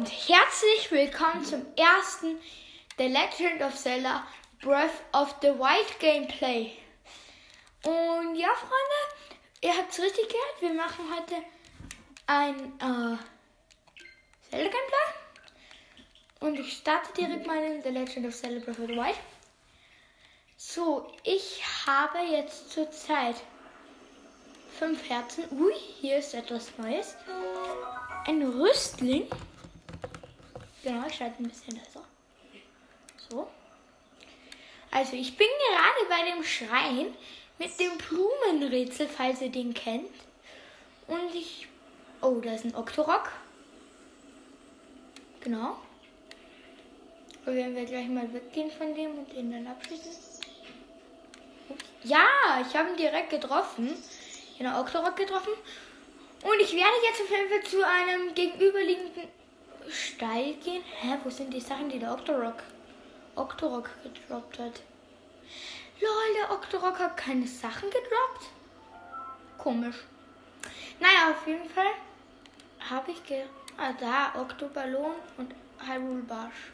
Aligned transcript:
und 0.00 0.08
herzlich 0.08 0.90
willkommen 0.90 1.44
zum 1.44 1.60
ersten 1.76 2.38
The 2.96 3.06
Legend 3.06 3.60
of 3.60 3.76
Zelda 3.76 4.26
Breath 4.62 4.94
of 5.12 5.34
the 5.42 5.48
Wild 5.48 6.00
Gameplay. 6.00 6.72
Und 7.84 8.34
ja, 8.34 8.48
Freunde, 8.54 9.60
ihr 9.60 9.76
habt 9.76 9.92
es 9.92 10.00
richtig 10.00 10.26
gehört. 10.26 10.60
Wir 10.60 10.72
machen 10.72 11.04
heute 11.14 11.34
ein 12.26 12.56
äh, 12.78 13.18
Zelda 14.48 14.70
Gameplay. 14.70 15.10
Und 16.40 16.58
ich 16.58 16.78
starte 16.78 17.12
direkt 17.12 17.46
mal 17.46 17.62
in 17.62 17.82
The 17.82 17.90
Legend 17.90 18.26
of 18.26 18.34
Zelda 18.34 18.64
Breath 18.64 18.78
of 18.78 18.86
the 18.86 18.96
Wild. 18.96 19.18
So, 20.56 21.12
ich 21.24 21.62
habe 21.86 22.20
jetzt 22.20 22.70
zurzeit 22.70 23.36
fünf 24.78 25.10
Herzen. 25.10 25.44
Ui, 25.50 25.74
hier 26.00 26.16
ist 26.16 26.32
etwas 26.32 26.72
Neues. 26.78 27.16
Ein 28.24 28.42
Rüstling. 28.42 29.28
Genau, 30.82 31.06
ich 31.06 31.14
schalte 31.14 31.42
ein 31.42 31.48
bisschen 31.48 31.74
besser. 31.74 32.04
So. 33.28 33.48
Also, 34.90 35.14
ich 35.14 35.36
bin 35.36 35.46
gerade 35.68 36.08
bei 36.08 36.30
dem 36.30 36.42
Schrein 36.42 37.14
mit 37.58 37.78
dem 37.78 37.98
Blumenrätsel, 37.98 39.06
falls 39.08 39.40
ihr 39.40 39.50
den 39.50 39.74
kennt. 39.74 40.10
Und 41.06 41.34
ich. 41.34 41.68
Oh, 42.22 42.40
da 42.42 42.54
ist 42.54 42.64
ein 42.64 42.74
Octorok. 42.74 43.30
Genau. 45.40 45.78
Und 47.46 47.54
werden 47.54 47.74
wir 47.74 47.84
gleich 47.86 48.08
mal 48.08 48.32
weggehen 48.32 48.70
von 48.70 48.94
dem 48.94 49.18
und 49.18 49.32
den 49.32 49.50
dann 49.50 49.66
abschließen. 49.66 50.12
Ja, 52.04 52.26
ich 52.66 52.76
habe 52.76 52.90
ihn 52.90 52.96
direkt 52.96 53.30
getroffen. 53.30 53.94
Genau, 54.58 54.80
Octorok 54.80 55.16
getroffen. 55.16 55.52
Und 56.42 56.60
ich 56.60 56.72
werde 56.72 56.96
jetzt 57.04 57.20
auf 57.20 57.30
jeden 57.30 57.48
Fall 57.50 57.62
zu 57.64 57.86
einem 57.86 58.34
gegenüberliegenden 58.34 59.28
Stall 60.20 60.52
gehen. 60.62 60.84
Hä, 61.00 61.16
wo 61.24 61.30
sind 61.30 61.50
die 61.50 61.60
Sachen, 61.60 61.88
die 61.88 61.98
der 61.98 62.12
Octorok, 62.12 62.62
Octorok 63.36 63.88
gedroppt 64.02 64.58
hat? 64.58 64.82
Lol, 65.98 66.34
der 66.36 66.50
Octorok 66.50 66.98
hat 66.98 67.16
keine 67.16 67.46
Sachen 67.46 67.88
gedroppt? 67.88 68.50
Komisch. 69.56 69.96
Naja, 70.98 71.30
auf 71.30 71.46
jeden 71.46 71.70
Fall 71.70 71.92
habe 72.90 73.12
ich 73.12 73.24
ge... 73.24 73.44
Ah, 73.78 73.94
da, 73.98 74.38
Octoballon 74.38 75.14
und 75.38 75.54
Hyrule 75.78 76.22
Barsch. 76.24 76.72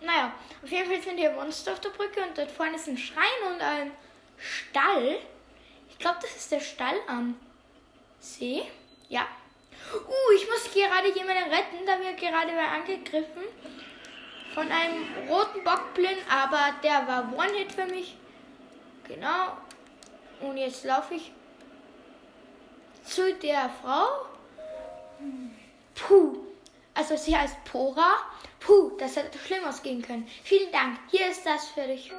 Naja, 0.00 0.32
auf 0.62 0.70
jeden 0.70 0.90
Fall 0.90 1.02
sind 1.02 1.18
hier 1.18 1.32
Monster 1.32 1.72
auf 1.72 1.80
der 1.80 1.90
Brücke 1.90 2.22
und 2.22 2.38
dort 2.38 2.50
vorne 2.50 2.76
ist 2.76 2.88
ein 2.88 2.96
Schrein 2.96 3.52
und 3.52 3.60
ein 3.60 3.90
Stall. 4.38 5.18
Ich 5.90 5.98
glaube, 5.98 6.20
das 6.22 6.34
ist 6.36 6.52
der 6.52 6.60
Stall 6.60 6.96
am 7.06 7.38
See. 8.18 8.62
Ja. 9.10 9.26
Uh, 9.92 10.32
ich 10.34 10.48
muss 10.48 10.72
gerade 10.72 11.08
jemanden 11.08 11.50
retten. 11.50 11.86
Da 11.86 11.98
wird 12.00 12.18
gerade 12.18 12.52
wer 12.52 12.70
angegriffen. 12.72 13.42
Von 14.54 14.70
einem 14.70 15.28
roten 15.28 15.64
Bockblind, 15.64 16.18
aber 16.30 16.74
der 16.82 17.06
war 17.08 17.32
One-Hit 17.36 17.72
für 17.72 17.86
mich. 17.86 18.16
Genau. 19.08 19.56
Und 20.40 20.56
jetzt 20.56 20.84
laufe 20.84 21.14
ich 21.14 21.32
zu 23.04 23.34
der 23.34 23.70
Frau. 23.82 24.26
Puh. 25.94 26.36
Also 26.94 27.16
sie 27.16 27.36
heißt 27.36 27.64
Pora. 27.64 28.14
Puh, 28.60 28.96
das 28.98 29.16
hätte 29.16 29.38
schlimm 29.38 29.64
ausgehen 29.64 30.00
können. 30.00 30.28
Vielen 30.44 30.70
Dank. 30.72 30.98
Hier 31.10 31.28
ist 31.28 31.44
das 31.44 31.68
für 31.68 31.86
dich. 31.86 32.12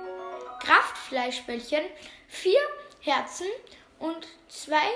Kraftfleischbällchen. 0.59 1.83
Vier 2.27 2.59
Herzen 3.01 3.47
und 3.99 4.27
zwei, 4.49 4.91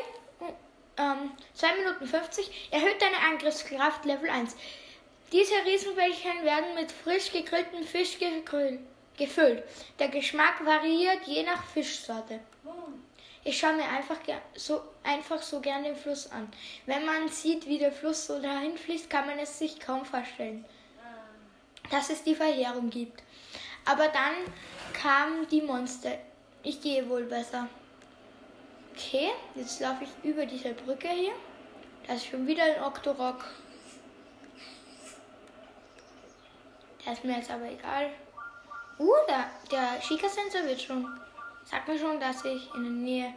ähm, 0.99 1.31
2 1.53 1.75
Minuten 1.77 2.05
50 2.05 2.69
erhöht 2.71 3.01
deine 3.01 3.17
Angriffskraft 3.31 4.05
Level 4.05 4.29
1. 4.29 4.55
Diese 5.31 5.53
Riesenbällchen 5.65 6.43
werden 6.43 6.75
mit 6.75 6.91
frisch 6.91 7.31
gegrilltem 7.31 7.83
Fisch 7.83 8.17
gefüllt. 9.17 9.63
Der 9.99 10.09
Geschmack 10.09 10.65
variiert 10.65 11.25
je 11.25 11.43
nach 11.43 11.63
Fischsorte. 11.63 12.39
Ich 13.43 13.57
schaue 13.57 13.73
mir 13.73 13.87
einfach 13.87 14.17
so, 14.55 14.81
einfach 15.03 15.41
so 15.41 15.61
gern 15.61 15.83
den 15.83 15.95
Fluss 15.95 16.29
an. 16.31 16.51
Wenn 16.85 17.05
man 17.05 17.29
sieht, 17.29 17.67
wie 17.67 17.77
der 17.77 17.91
Fluss 17.91 18.27
so 18.27 18.41
dahin 18.41 18.77
fließt, 18.77 19.09
kann 19.09 19.27
man 19.27 19.39
es 19.39 19.57
sich 19.57 19.79
kaum 19.79 20.03
vorstellen, 20.03 20.65
dass 21.89 22.09
es 22.09 22.23
die 22.23 22.35
Verheerung 22.35 22.89
gibt. 22.89 23.23
Aber 23.85 24.07
dann 24.09 24.33
kamen 24.93 25.47
die 25.47 25.61
Monster. 25.61 26.17
Ich 26.63 26.81
gehe 26.81 27.07
wohl 27.07 27.23
besser. 27.23 27.67
Okay, 28.99 29.31
jetzt 29.55 29.79
laufe 29.79 30.03
ich 30.03 30.29
über 30.29 30.45
diese 30.45 30.73
Brücke 30.73 31.07
hier. 31.07 31.31
Da 32.05 32.15
ist 32.15 32.25
schon 32.25 32.45
wieder 32.45 32.63
ein 32.63 32.83
Octorok. 32.83 33.45
Der 37.05 37.13
ist 37.13 37.23
mir 37.23 37.37
jetzt 37.37 37.49
aber 37.49 37.71
egal. 37.71 38.11
Uh, 38.99 39.13
da, 39.25 39.49
der 39.71 40.01
Schika-Sensor 40.01 40.65
wird 40.65 40.81
schon. 40.81 41.17
Sagt 41.63 41.87
mir 41.87 41.97
schon, 41.97 42.19
dass 42.19 42.43
ich 42.43 42.75
in 42.75 42.83
der 42.83 42.91
Nähe 42.91 43.33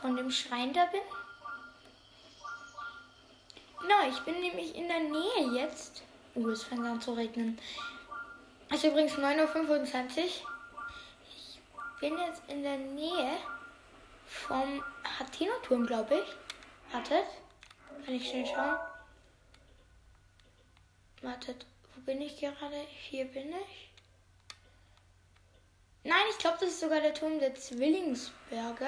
von 0.00 0.16
dem 0.16 0.28
Schrein 0.28 0.72
da 0.72 0.86
bin. 0.86 1.00
Genau, 3.80 4.08
ich 4.10 4.18
bin 4.24 4.40
nämlich 4.40 4.74
in 4.74 4.88
der 4.88 5.00
Nähe 5.00 5.62
jetzt. 5.62 6.02
Uh, 6.34 6.48
es 6.48 6.64
fängt 6.64 6.84
an 6.84 7.00
zu 7.00 7.12
regnen. 7.12 7.60
Es 8.70 8.78
ist 8.78 8.90
übrigens 8.90 9.12
9.25 9.12 10.18
Uhr. 10.18 10.24
Ich 10.24 12.00
bin 12.00 12.18
jetzt 12.18 12.42
in 12.48 12.64
der 12.64 12.78
Nähe 12.78 13.38
vom 14.26 14.84
Hateno-Turm, 15.18 15.86
glaube 15.86 16.16
ich. 16.16 16.92
Wartet. 16.92 17.26
Kann 18.04 18.14
ich 18.14 18.28
schnell 18.28 18.46
schauen? 18.46 18.78
Wartet. 21.22 21.66
Wo 21.94 22.00
bin 22.02 22.20
ich 22.20 22.38
gerade? 22.38 22.76
Hier 23.08 23.24
bin 23.24 23.48
ich. 23.48 23.92
Nein, 26.04 26.22
ich 26.30 26.38
glaube, 26.38 26.58
das 26.60 26.70
ist 26.70 26.80
sogar 26.80 27.00
der 27.00 27.14
Turm 27.14 27.40
der 27.40 27.54
Zwillingsberge. 27.54 28.86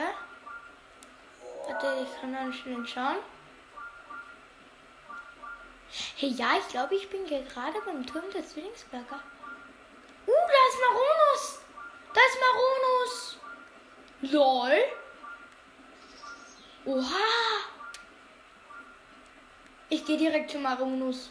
Warte, 1.66 2.06
ich 2.06 2.20
kann 2.20 2.32
dann 2.32 2.52
schnell 2.52 2.86
schauen. 2.86 3.16
Hey, 6.16 6.30
ja, 6.30 6.58
ich 6.58 6.68
glaube, 6.68 6.94
ich 6.94 7.08
bin 7.10 7.26
gerade 7.26 7.80
beim 7.84 8.06
Turm 8.06 8.24
der 8.32 8.46
Zwillingsberger. 8.46 9.20
Uh, 10.26 10.30
da 10.30 10.60
ist 10.68 10.80
Maronus! 10.80 11.60
Da 12.14 12.20
ist 12.20 12.38
Maronus! 12.40 13.38
LOL! 14.32 14.97
Oha! 16.88 17.04
Ich 19.90 20.06
gehe 20.06 20.16
direkt 20.16 20.50
zu 20.50 20.58
Maronus. 20.58 21.28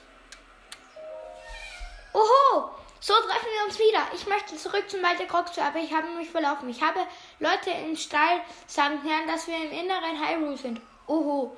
Oho! 2.13 2.69
So 2.99 3.13
treffen 3.13 3.47
wir 3.55 3.65
uns 3.65 3.79
wieder. 3.79 4.07
Ich 4.13 4.27
möchte 4.27 4.55
zurück 4.55 4.87
zum 4.87 5.01
Wald 5.01 5.17
der 5.17 5.25
Kroxu, 5.25 5.59
aber 5.61 5.79
ich 5.79 5.91
habe 5.91 6.09
mich 6.09 6.29
verlaufen. 6.29 6.69
Ich 6.69 6.83
habe 6.83 6.99
Leute 7.39 7.71
im 7.71 7.95
Stall 7.95 8.39
sagen 8.67 9.01
hören, 9.01 9.25
dass 9.25 9.47
wir 9.47 9.55
im 9.55 9.71
inneren 9.71 10.23
Hyrule 10.23 10.57
sind. 10.57 10.79
Oho. 11.07 11.57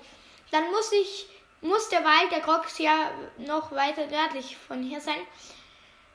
Dann 0.52 0.72
muss 0.72 0.94
ich, 0.94 1.28
muss 1.60 1.90
der 1.90 2.06
Wald 2.06 2.32
der 2.32 2.40
Krox 2.40 2.78
ja 2.80 3.12
noch 3.38 3.74
weiter 3.74 4.08
nördlich 4.08 4.56
von 4.56 4.82
hier 4.82 5.02
sein. 5.02 5.28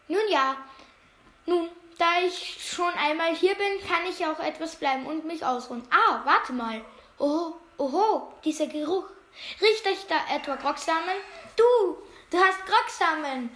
Nun 0.08 0.26
ja. 0.30 0.56
Nun, 1.44 1.68
da 1.98 2.22
ich 2.26 2.66
schon 2.66 2.94
einmal 2.94 3.34
hier 3.34 3.54
bin, 3.54 3.86
kann 3.86 4.06
ich 4.08 4.24
auch 4.24 4.40
etwas 4.40 4.76
bleiben 4.76 5.04
und 5.04 5.26
mich 5.26 5.44
ausruhen. 5.44 5.86
Ah, 5.90 6.22
warte 6.24 6.54
mal. 6.54 6.82
Oho, 7.18 7.60
oho, 7.78 8.32
dieser 8.44 8.66
Geruch. 8.66 9.04
Riecht 9.60 9.86
euch 9.86 10.06
da 10.08 10.16
etwa 10.34 10.56
Grogsamen? 10.56 11.16
Du, 11.56 11.98
du 12.30 12.38
hast 12.38 12.64
Grogsamen 12.66 13.50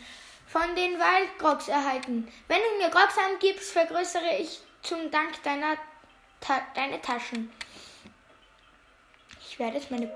von 0.46 0.74
den 0.74 0.98
Waldgrogs 0.98 1.68
erhalten. 1.68 2.30
Wenn 2.48 2.60
du 2.60 2.78
mir 2.78 2.90
Grogsamen 2.90 3.38
gibst, 3.38 3.72
vergrößere 3.72 4.36
ich 4.38 4.60
zum 4.82 5.10
Dank 5.10 5.42
deiner 5.42 5.76
Ta 6.40 6.60
deine 6.74 7.00
Taschen. 7.00 7.52
Ich 9.40 9.58
werde 9.58 9.78
jetzt 9.78 9.90
meine... 9.90 10.10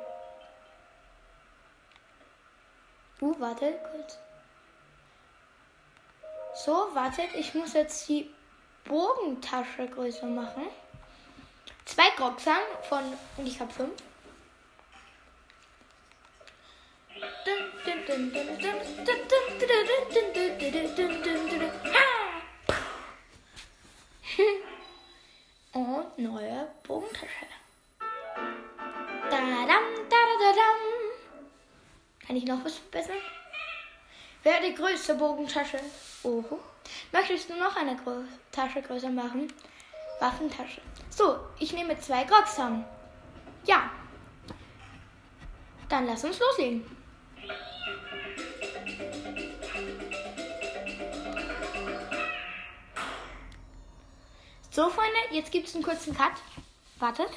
Uh, 3.20 3.34
warte 3.38 3.78
kurz. 3.90 4.18
So, 6.54 6.72
wartet, 6.94 7.34
ich 7.34 7.54
muss 7.54 7.72
jetzt 7.72 8.08
die 8.08 8.32
Bogentasche 8.84 9.88
größer 9.88 10.26
machen. 10.26 10.68
Zwei 11.84 12.10
Grogsamen 12.16 12.62
von... 12.88 13.02
und 13.36 13.46
ich 13.46 13.60
habe 13.60 13.72
fünf. 13.72 14.02
Und 25.72 26.18
neue 26.18 26.68
Bogentasche. 26.82 27.46
Da-dam, 29.30 29.84
da-da-da-dam. 30.08 30.80
Kann 32.26 32.36
ich 32.36 32.44
noch 32.44 32.64
was 32.64 32.78
verbessern? 32.78 33.16
Werde 34.42 34.72
größte 34.74 35.14
Bogentasche. 35.14 35.80
Oho. 36.22 36.60
Möchtest 37.12 37.50
du 37.50 37.54
noch 37.56 37.76
eine 37.76 37.96
Tasche 38.50 38.82
größer 38.82 39.10
machen? 39.10 39.52
Waffentasche. 40.22 40.80
So, 41.10 41.40
ich 41.58 41.72
nehme 41.72 41.98
zwei 41.98 42.22
Groxam. 42.22 42.84
Ja. 43.64 43.90
Dann 45.88 46.06
lass 46.06 46.22
uns 46.22 46.38
loslegen. 46.38 46.84
So, 54.70 54.88
Freunde, 54.88 55.18
jetzt 55.32 55.50
gibt 55.50 55.66
es 55.66 55.74
einen 55.74 55.82
kurzen 55.82 56.16
Cut. 56.16 56.32
Wartet. 57.00 57.30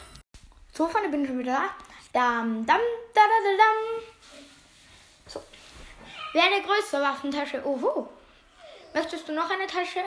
So, 0.72 0.88
Freunde, 0.88 1.10
bin 1.10 1.24
ich 1.24 1.28
schon 1.28 1.40
wieder 1.40 1.54
da. 1.54 1.70
Dam, 2.14 2.66
dam, 2.68 2.80
da, 3.16 3.22
da, 3.22 3.28
da, 3.44 3.58
dam. 3.58 4.04
So. 5.26 5.44
Wer 6.34 6.44
eine 6.44 6.62
größere 6.62 7.02
Waffentasche. 7.02 7.64
Oh, 7.66 7.82
wo? 7.82 8.10
Möchtest 8.94 9.28
du 9.28 9.34
noch 9.34 9.50
eine 9.50 9.66
Tasche 9.66 10.04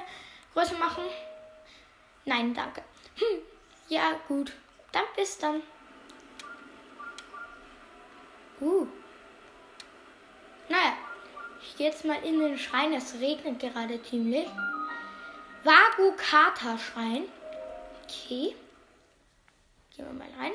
größer 0.54 0.78
machen? 0.78 1.02
Nein, 2.28 2.52
danke. 2.52 2.82
Hm. 3.16 3.38
Ja, 3.88 4.20
gut. 4.28 4.52
Dann 4.92 5.04
bis 5.16 5.38
dann. 5.38 5.62
Uh. 8.60 8.86
Naja, 10.68 10.92
ich 11.62 11.74
gehe 11.78 11.88
jetzt 11.88 12.04
mal 12.04 12.22
in 12.22 12.38
den 12.38 12.58
Schrein. 12.58 12.92
Es 12.92 13.14
regnet 13.14 13.60
gerade 13.60 14.02
ziemlich. 14.02 14.46
Vago 15.64 16.14
Kata 16.18 16.76
Schrein. 16.76 17.24
Okay. 18.04 18.54
Gehen 19.96 20.06
wir 20.06 20.12
mal 20.12 20.28
rein. 20.38 20.52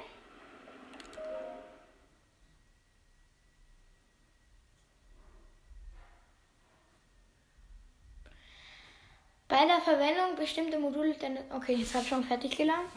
Bei 9.54 9.68
der 9.68 9.82
Verwendung 9.82 10.36
bestimmter 10.36 10.80
Module. 10.80 11.16
Okay, 11.56 11.76
jetzt 11.76 11.94
habe 11.94 12.04
ich 12.04 12.10
schon 12.10 12.24
fertig 12.24 12.58
geladen. 12.58 12.88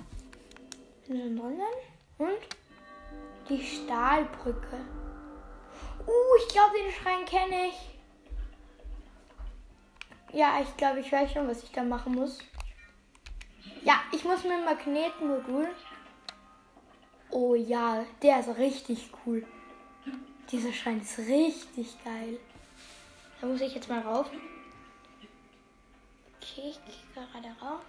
Und 2.16 2.30
die 3.46 3.62
Stahlbrücke. 3.62 4.78
Uh, 6.06 6.36
ich 6.38 6.48
glaube, 6.48 6.70
den 6.78 6.92
Schrein 6.92 7.26
kenne 7.26 7.66
ich. 7.66 7.74
Ja, 10.32 10.58
ich 10.62 10.74
glaube, 10.78 11.00
ich 11.00 11.12
weiß 11.12 11.30
schon, 11.30 11.46
was 11.46 11.62
ich 11.62 11.72
da 11.72 11.82
machen 11.82 12.14
muss. 12.14 12.38
Ja, 13.82 14.00
ich 14.10 14.24
muss 14.24 14.42
mit 14.42 14.52
dem 14.52 14.64
Magnetenmodul. 14.64 15.68
Oh 17.32 17.54
ja, 17.54 18.02
der 18.22 18.40
ist 18.40 18.56
richtig 18.56 19.10
cool. 19.26 19.44
Dieser 20.50 20.72
Schrein 20.72 21.02
ist 21.02 21.18
richtig 21.18 22.02
geil. 22.02 22.38
Da 23.42 23.46
muss 23.46 23.60
ich 23.60 23.74
jetzt 23.74 23.90
mal 23.90 24.00
rauf. 24.00 24.30
Okay, 26.48 26.70
ich 26.70 26.78
gehe 26.84 27.26
gerade 27.26 27.48
rauf. 27.60 27.82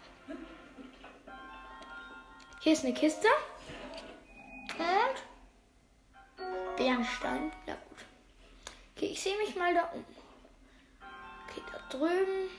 Hier 2.60 2.74
ist 2.74 2.84
eine 2.84 2.94
Kiste. 2.94 3.28
Und 4.78 6.76
Bernstein. 6.76 7.52
Ja 7.68 7.76
gut. 7.76 8.06
Okay, 8.96 9.08
ich 9.08 9.22
sehe 9.22 9.38
mich 9.38 9.56
mal 9.56 9.74
da 9.74 9.84
um. 9.94 10.04
Okay, 11.48 11.62
da 11.72 11.98
drüben. 11.98 12.50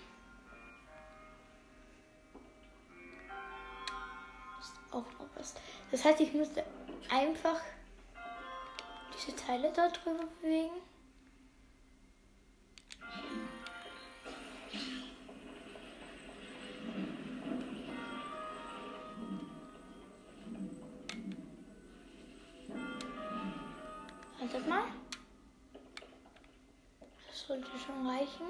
Ist 4.61 4.75
auch 4.93 5.05
noch 5.19 5.29
was. 5.37 5.55
Das 5.91 6.05
heißt, 6.05 6.21
ich 6.21 6.33
müsste 6.33 6.65
einfach 7.11 7.61
diese 9.17 9.35
Teile 9.35 9.73
da 9.73 9.89
drüber 9.89 10.25
bewegen. 10.41 10.81
Wartet 24.69 24.71
mal. 24.71 24.85
Das 27.27 27.47
sollte 27.47 27.69
schon 27.79 28.07
reichen. 28.07 28.47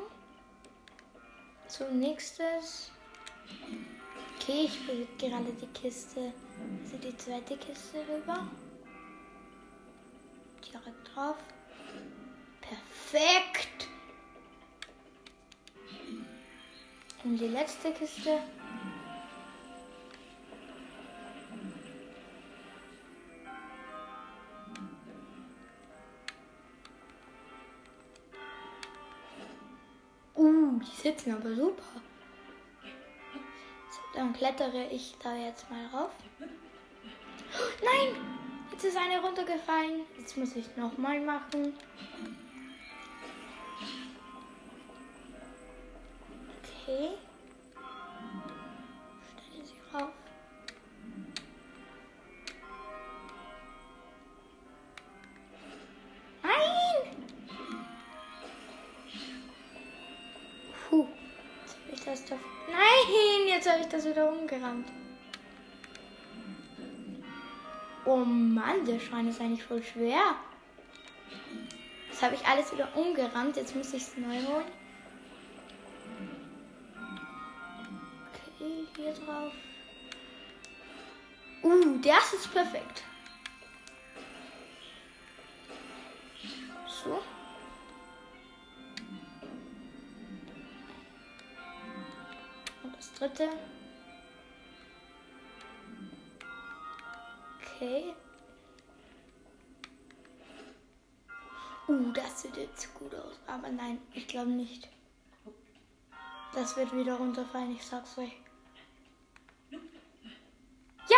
So, 1.69 1.85
nächstes. 1.91 2.91
Okay, 4.37 4.65
ich 4.65 4.87
bewege 4.87 5.29
gerade 5.29 5.53
die 5.53 5.67
Kiste, 5.69 6.33
also 6.83 6.97
die 6.97 7.17
zweite 7.17 7.57
Kiste 7.57 7.99
rüber. 8.09 8.47
Direkt 10.65 11.15
drauf. 11.15 11.37
Perfekt. 12.61 13.89
Und 17.25 17.39
die 17.39 17.49
letzte 17.49 17.93
Kiste. 17.93 18.41
Sitzen 31.09 31.35
aber 31.35 31.55
super. 31.55 31.83
So, 33.91 34.01
dann 34.15 34.33
klettere 34.33 34.89
ich 34.91 35.17
da 35.23 35.35
jetzt 35.35 35.69
mal 35.71 35.87
rauf. 35.87 36.11
Oh, 36.41 37.85
nein! 37.85 38.15
Jetzt 38.71 38.85
ist 38.85 38.97
eine 38.97 39.21
runtergefallen. 39.21 40.03
Jetzt 40.19 40.37
muss 40.37 40.55
ich 40.55 40.77
nochmal 40.77 41.21
machen. 41.21 41.73
Okay. 46.87 47.11
Habe 64.39 64.55
ich 64.55 64.61
das 64.61 64.63
wieder 64.63 64.63
umgerannt. 64.63 64.89
Oh 68.05 68.17
Mann, 68.17 68.85
der 68.85 69.01
Schrein 69.01 69.29
ist 69.29 69.41
eigentlich 69.41 69.65
voll 69.65 69.83
schwer. 69.83 70.37
Das 72.11 72.23
habe 72.23 72.35
ich 72.35 72.47
alles 72.47 72.73
wieder 72.73 72.89
umgerannt. 72.97 73.57
Jetzt 73.57 73.75
muss 73.77 73.93
ich 73.93 74.03
es 74.03 74.17
neu 74.17 74.43
holen. 74.47 74.65
Okay, 78.33 78.87
hier 78.97 79.13
drauf. 79.13 79.53
Uh, 81.63 81.99
das 82.01 82.33
ist 82.33 82.53
perfekt. 82.53 83.03
So. 86.87 87.21
Und 92.83 92.97
das 92.97 93.13
dritte. 93.15 93.51
Okay. 97.81 98.13
Uh, 101.87 102.13
das 102.13 102.43
sieht 102.43 102.57
jetzt 102.57 102.93
gut 102.95 103.15
aus. 103.15 103.39
Aber 103.47 103.69
nein, 103.71 104.01
ich 104.13 104.27
glaube 104.27 104.51
nicht. 104.51 104.89
Das 106.53 106.77
wird 106.77 106.93
wieder 106.93 107.15
runterfallen, 107.15 107.71
ich 107.77 107.87
sag's 107.87 108.19
euch. 108.19 108.33
Ja! 111.09 111.17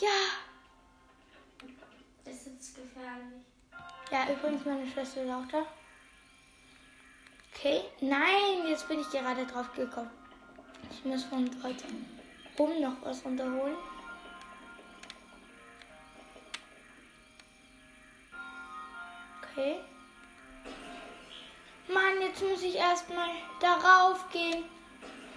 Ja! 0.00 0.08
Das 2.24 2.34
ist 2.34 2.46
jetzt 2.46 2.76
gefährlich. 2.76 3.44
Ja, 4.12 4.32
übrigens, 4.32 4.64
meine 4.64 4.86
Schwester 4.86 5.24
ist 5.24 5.30
auch 5.32 5.48
da. 5.50 5.66
Okay. 7.52 7.80
Nein, 8.00 8.68
jetzt 8.68 8.86
bin 8.86 9.00
ich 9.00 9.10
gerade 9.10 9.44
drauf 9.44 9.72
gekommen. 9.72 10.27
Ich 10.90 11.04
muss 11.04 11.24
von 11.24 11.48
dort 11.62 11.84
oben 12.56 12.80
noch 12.80 12.94
was 13.02 13.24
runterholen. 13.24 13.76
Okay. 19.42 19.80
Mann, 21.92 22.20
jetzt 22.20 22.42
muss 22.42 22.62
ich 22.62 22.76
erstmal 22.76 23.30
darauf 23.60 24.28
gehen. 24.30 24.64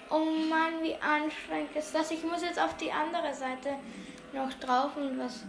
Oh 0.09 0.25
Mann, 0.49 0.83
wie 0.83 0.95
anstrengend 0.95 1.75
ist 1.75 1.95
das. 1.95 2.11
Ich 2.11 2.23
muss 2.23 2.41
jetzt 2.41 2.59
auf 2.59 2.75
die 2.77 2.91
andere 2.91 3.33
Seite 3.33 3.77
noch 4.33 4.51
drauf 4.55 4.95
und 4.97 5.17
was 5.17 5.43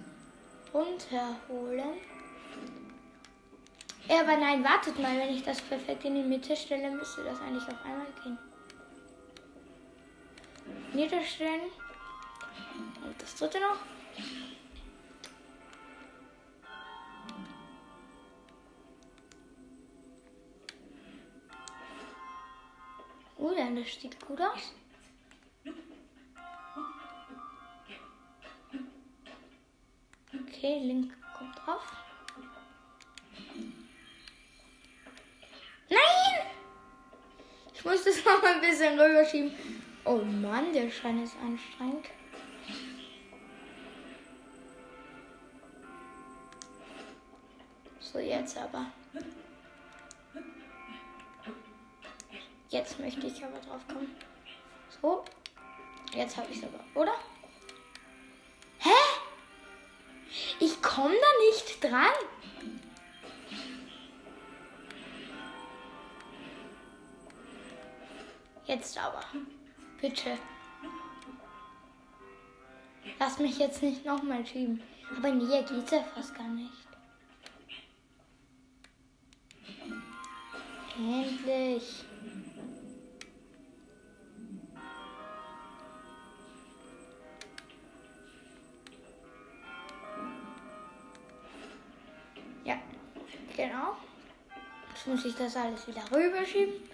runterholen. 0.73 1.99
Ja, 4.09 4.21
aber 4.21 4.37
nein, 4.37 4.65
wartet 4.65 4.99
mal, 4.99 5.17
wenn 5.17 5.35
ich 5.35 5.43
das 5.43 5.61
perfekt 5.61 6.05
in 6.05 6.15
die 6.15 6.23
Mitte 6.23 6.57
stelle, 6.57 6.91
müsste 6.91 7.25
das 7.25 7.41
eigentlich 7.41 7.67
auf 7.69 7.85
einmal 7.85 8.07
gehen. 8.23 8.39
Niederstellen. 10.93 11.71
Und 13.05 13.21
das 13.21 13.35
dritte 13.37 13.61
noch. 13.61 13.79
Oh 23.39 23.53
ja, 23.57 23.69
das 23.71 24.01
sieht 24.01 24.21
gut 24.25 24.41
aus. 24.41 24.73
Okay, 30.33 30.79
Link 30.85 31.13
kommt 31.37 31.59
drauf. 31.59 31.97
Nein! 35.91 36.47
Ich 37.75 37.85
muss 37.85 38.05
das 38.05 38.25
noch 38.25 38.43
ein 38.45 38.61
bisschen 38.61 38.99
rüberschieben. 38.99 39.82
Oh 40.05 40.19
Mann, 40.19 40.73
der 40.73 40.91
Schein 40.91 41.23
ist 41.23 41.37
anstrengend. 41.37 42.07
So, 48.01 48.19
jetzt 48.19 48.59
aber. 48.59 48.87
Jetzt 52.69 52.99
möchte 52.99 53.27
ich 53.27 53.45
aber 53.45 53.59
drauf 53.61 53.87
kommen. 53.87 54.15
So. 55.01 55.25
Jetzt 56.15 56.37
habe 56.37 56.49
ich 56.51 56.59
es 56.59 56.65
aber, 56.65 56.85
oder? 56.95 57.15
Hä? 58.79 58.91
Ich 60.59 60.83
komme 60.83 61.15
da 61.15 61.47
nicht 61.47 61.83
dran. 61.83 62.13
Jetzt 68.67 68.99
aber. 68.99 69.23
Bitte. 70.03 70.37
Lass 73.21 73.39
mich 73.39 73.57
jetzt 73.59 73.81
nicht 73.85 74.05
nochmal 74.05 74.45
schieben. 74.45 74.83
Aber 75.17 75.31
näher 75.31 75.63
geht's 75.63 75.93
ja 75.93 76.03
fast 76.03 76.35
gar 76.35 76.49
nicht. 76.49 76.73
Endlich. 80.99 82.05
Ja, 92.65 92.75
genau. 93.57 93.97
Jetzt 94.93 95.07
muss 95.07 95.25
ich 95.25 95.35
das 95.37 95.55
alles 95.55 95.87
wieder 95.87 96.03
rüberschieben. 96.11 96.92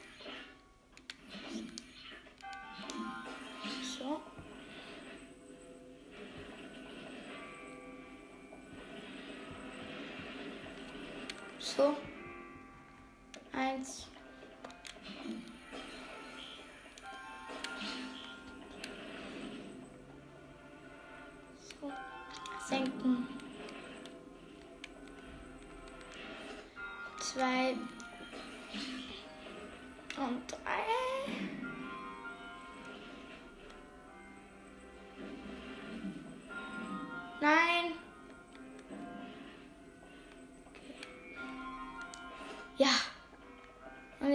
Eins. 13.53 14.09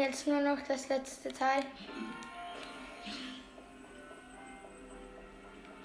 Jetzt 0.03 0.27
nur 0.27 0.41
noch 0.41 0.60
das 0.67 0.89
letzte 0.89 1.31
Teil. 1.31 1.63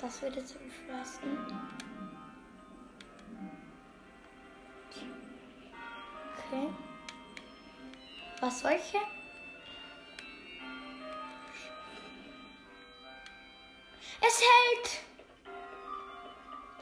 Das 0.01 0.23
wird 0.23 0.37
jetzt 0.37 0.57
umflasten. 0.57 1.39
Okay. 6.37 6.69
Was 8.41 8.61
solche? 8.61 8.99
Es 14.21 14.41
hält! 14.41 15.01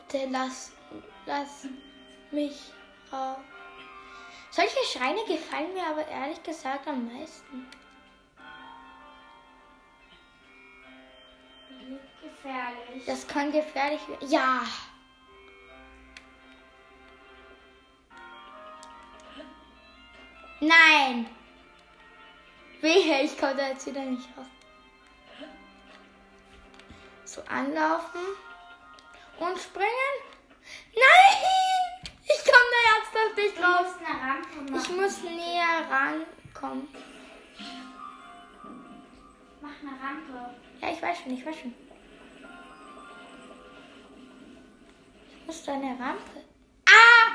Bitte 0.08 0.28
lass, 0.30 0.72
lass 1.26 1.66
mich 2.30 2.72
raus. 3.12 3.38
Solche 4.56 4.86
Schreine 4.90 5.22
gefallen 5.26 5.74
mir 5.74 5.86
aber 5.86 6.08
ehrlich 6.08 6.42
gesagt 6.42 6.88
am 6.88 7.06
meisten. 7.12 7.66
Gefährlich. 12.22 13.04
Das 13.04 13.26
kann 13.28 13.52
gefährlich 13.52 14.00
werden. 14.08 14.30
Ja. 14.30 14.62
Nein. 20.60 21.26
Wehe, 22.80 23.24
ich 23.24 23.36
komme 23.36 23.56
da 23.56 23.68
jetzt 23.68 23.86
wieder 23.86 24.06
nicht 24.06 24.26
raus. 24.38 24.46
So 27.26 27.42
anlaufen 27.42 28.22
und 29.38 29.58
springen. 29.58 30.16
Nein! 30.94 31.65
Ernsthaft 33.16 33.36
nicht 33.36 33.60
machen. 33.60 34.76
Ich 34.76 34.96
muss 34.96 35.22
näher 35.22 35.90
rankommen. 35.90 36.88
Mach 39.60 39.70
eine 39.80 39.90
Rampe. 39.90 40.54
Ja, 40.80 40.92
ich 40.92 41.02
weiß 41.02 41.18
schon, 41.22 41.32
ich 41.32 41.46
weiß 41.46 41.56
schon. 41.60 41.74
Ich 45.40 45.46
muss 45.46 45.64
da 45.64 45.74
eine 45.74 45.98
Rampe. 45.98 46.44
Ah! 46.88 47.32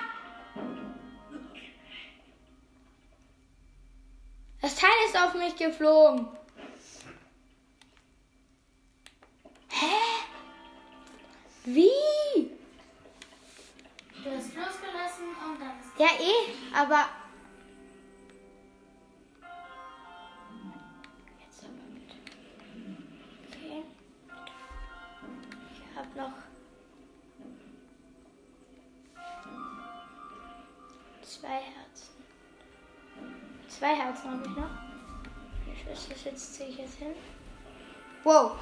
Das 4.61 4.75
Teil 4.75 4.89
ist 5.07 5.17
auf 5.17 5.33
mich 5.33 5.55
geflogen. 5.55 6.27
Hä? 9.69 9.85
Wie? 11.65 11.89
Du 14.23 14.29
hast 14.29 14.53
losgelassen 14.55 15.29
und 15.43 15.59
dann 15.59 15.79
ist 15.79 15.97
Ja, 15.97 16.09
eh, 16.19 16.53
aber. 16.81 17.05
Jetzt 21.39 21.63
aber 21.63 21.85
bitte. 21.93 22.15
Okay. 23.47 23.83
Ich 25.71 25.97
habe 25.97 26.07
noch. 26.17 26.33
Zwei 31.21 31.47
Herzen. 31.47 32.15
Zwei 33.67 33.95
Herzen 33.95 34.31
habe 34.31 34.43
ich 34.43 34.55
noch. 34.55 35.73
Ich 35.73 35.87
weiß, 35.87 36.09
das 36.09 36.23
jetzt 36.23 36.55
ziehe 36.55 36.69
ich 36.69 36.77
jetzt 36.77 36.95
hin. 36.97 37.13
Wow. 38.23 38.57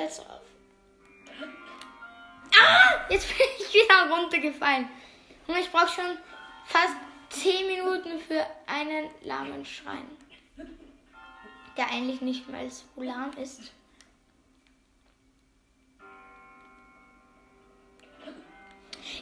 Jetzt 0.00 0.20
auf. 0.20 0.40
Ah! 2.58 3.06
Jetzt 3.08 3.28
bin 3.28 3.46
ich 3.58 3.74
wieder 3.74 4.10
runtergefallen. 4.10 4.88
Und 5.46 5.56
ich 5.56 5.70
brauche 5.70 5.88
schon 5.88 6.18
fast 6.64 6.94
10 7.30 7.66
Minuten 7.66 8.20
für 8.20 8.46
einen 8.66 9.10
lahmen 9.22 9.64
Schrein. 9.64 10.06
Der 11.76 11.90
eigentlich 11.90 12.20
nicht 12.20 12.48
mal 12.48 12.70
so 12.70 12.84
lahm 13.02 13.32
ist. 13.38 13.72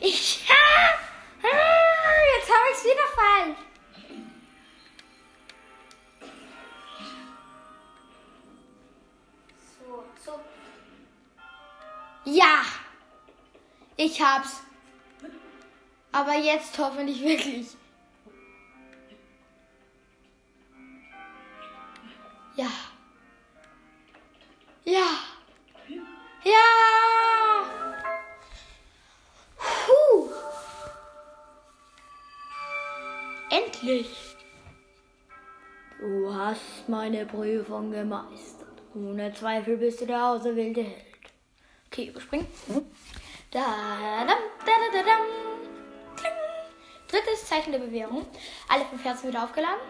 Ich. 0.01 0.47
Ich 14.11 14.21
hab's. 14.21 14.63
Aber 16.11 16.35
jetzt 16.35 16.77
hoffentlich 16.77 17.23
wirklich. 17.23 17.69
Ja. 22.57 22.67
Ja. 24.85 25.07
Ja. 26.43 27.63
Puh. 29.57 30.31
Endlich. 33.51 34.37
Du 36.01 36.35
hast 36.35 36.89
meine 36.89 37.27
Prüfung 37.27 37.93
gemeistert. 37.93 38.83
Ohne 38.93 39.33
Zweifel 39.35 39.77
bist 39.77 40.01
du 40.01 40.07
der 40.07 40.27
auserwählte 40.27 40.83
Held. 40.83 41.05
Okay, 41.87 42.09
überspringen. 42.09 42.49
Da, 43.51 44.25
da, 44.25 44.37
da, 44.65 44.73
da, 44.93 45.03
dam. 45.03 45.27
Kling. 46.15 46.33
Drittes 47.09 47.47
Zeichen 47.47 47.73
der 47.73 47.81
Bewährung. 47.81 48.25
Alle 48.69 48.85
fünf 48.85 49.05
Herzen 49.05 49.29
wieder 49.29 49.43
aufgeladen. 49.43 49.81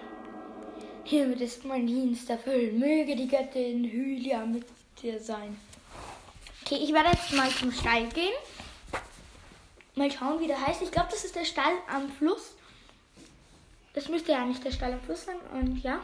Hiermit 1.04 1.42
ist 1.42 1.64
mein 1.66 1.86
Dienst 1.86 2.30
erfüllt. 2.30 2.78
Möge 2.78 3.14
die 3.14 3.28
Göttin 3.28 3.84
Hylia 3.84 4.46
mit 4.46 4.64
dir 5.02 5.20
sein. 5.20 5.60
Okay, 6.62 6.76
ich 6.76 6.94
werde 6.94 7.10
jetzt 7.10 7.32
mal 7.32 7.50
zum 7.50 7.70
Stall 7.70 8.06
gehen. 8.08 8.32
Mal 9.94 10.10
schauen, 10.10 10.40
wie 10.40 10.46
der 10.46 10.66
heißt. 10.66 10.80
Ich 10.80 10.90
glaube, 10.90 11.08
das 11.10 11.24
ist 11.24 11.36
der 11.36 11.44
Stall 11.44 11.74
am 11.92 12.10
Fluss. 12.12 12.54
Das 13.92 14.08
müsste 14.08 14.32
ja 14.32 14.46
nicht 14.46 14.64
der 14.64 14.72
Stall 14.72 14.94
am 14.94 15.02
Fluss 15.02 15.26
sein. 15.26 15.38
Und 15.52 15.82
ja. 15.82 16.00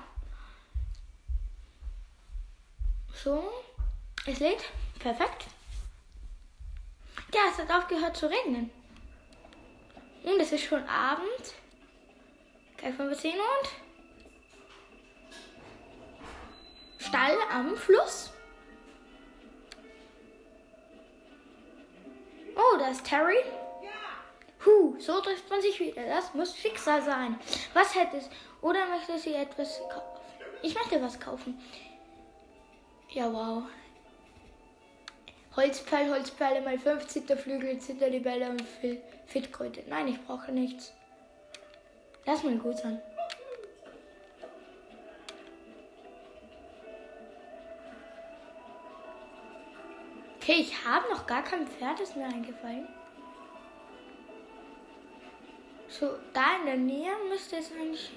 So. 3.25 3.51
Es 4.27 4.41
lädt. 4.41 4.63
Perfekt. 4.99 5.47
Ja, 7.37 7.51
es 7.51 7.59
hat 7.59 7.71
aufgehört 7.71 8.17
zu 8.17 8.31
regnen. 8.31 8.71
Und 10.25 10.41
es 10.41 10.53
ist 10.53 10.65
schon 10.65 10.83
Abend. 10.89 11.53
Gleich 12.79 12.97
mal 12.97 13.15
sehen 13.15 13.39
und. 13.39 13.69
Stall 16.97 17.37
am 17.53 17.77
Fluss. 17.77 18.33
Oh, 22.57 22.79
da 22.79 22.89
ist 22.89 23.05
Terry. 23.05 23.45
Huh, 24.65 24.97
so 24.99 25.21
trifft 25.21 25.51
man 25.51 25.61
sich 25.61 25.79
wieder. 25.79 26.07
Das 26.07 26.33
muss 26.33 26.57
Schicksal 26.57 27.03
sein. 27.03 27.39
Was 27.75 27.95
hätte 27.95 28.17
es? 28.17 28.31
Oder 28.63 28.87
möchte 28.87 29.19
sie 29.19 29.35
etwas 29.35 29.79
kaufen? 29.91 30.23
Ich 30.63 30.75
möchte 30.75 31.03
was 31.03 31.21
kaufen. 31.21 31.63
Ja, 33.11 33.31
wow. 33.31 33.65
Holzpfeil, 35.57 36.11
Holzpfeile, 36.11 36.61
mal 36.61 36.79
50 36.79 37.27
der 37.27 37.39
Flügel, 37.39 37.79
Zitterlibelle 37.79 38.51
und 38.51 38.63
Fitkröte. 39.27 39.83
Nein, 39.89 40.09
ich 40.09 40.23
brauche 40.27 40.53
nichts. 40.53 40.93
Lass 42.27 42.43
mal 42.43 42.57
gut 42.59 42.77
sein. 42.77 43.01
Okay, 50.37 50.61
ich 50.61 50.85
habe 50.85 51.09
noch 51.11 51.27
gar 51.27 51.43
kein 51.43 51.67
Pferd, 51.67 51.99
ist 52.01 52.17
mir 52.17 52.27
eingefallen. 52.27 52.87
So, 55.89 56.11
da 56.35 56.57
in 56.61 56.67
der 56.67 56.77
Nähe 56.77 57.11
müsste 57.31 57.57
es 57.57 57.73
eigentlich. 57.73 58.13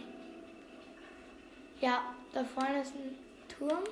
Ja, 1.79 2.13
da 2.33 2.43
vorne 2.43 2.81
ist 2.81 2.93
ein 2.93 3.17
Turm. 3.47 3.83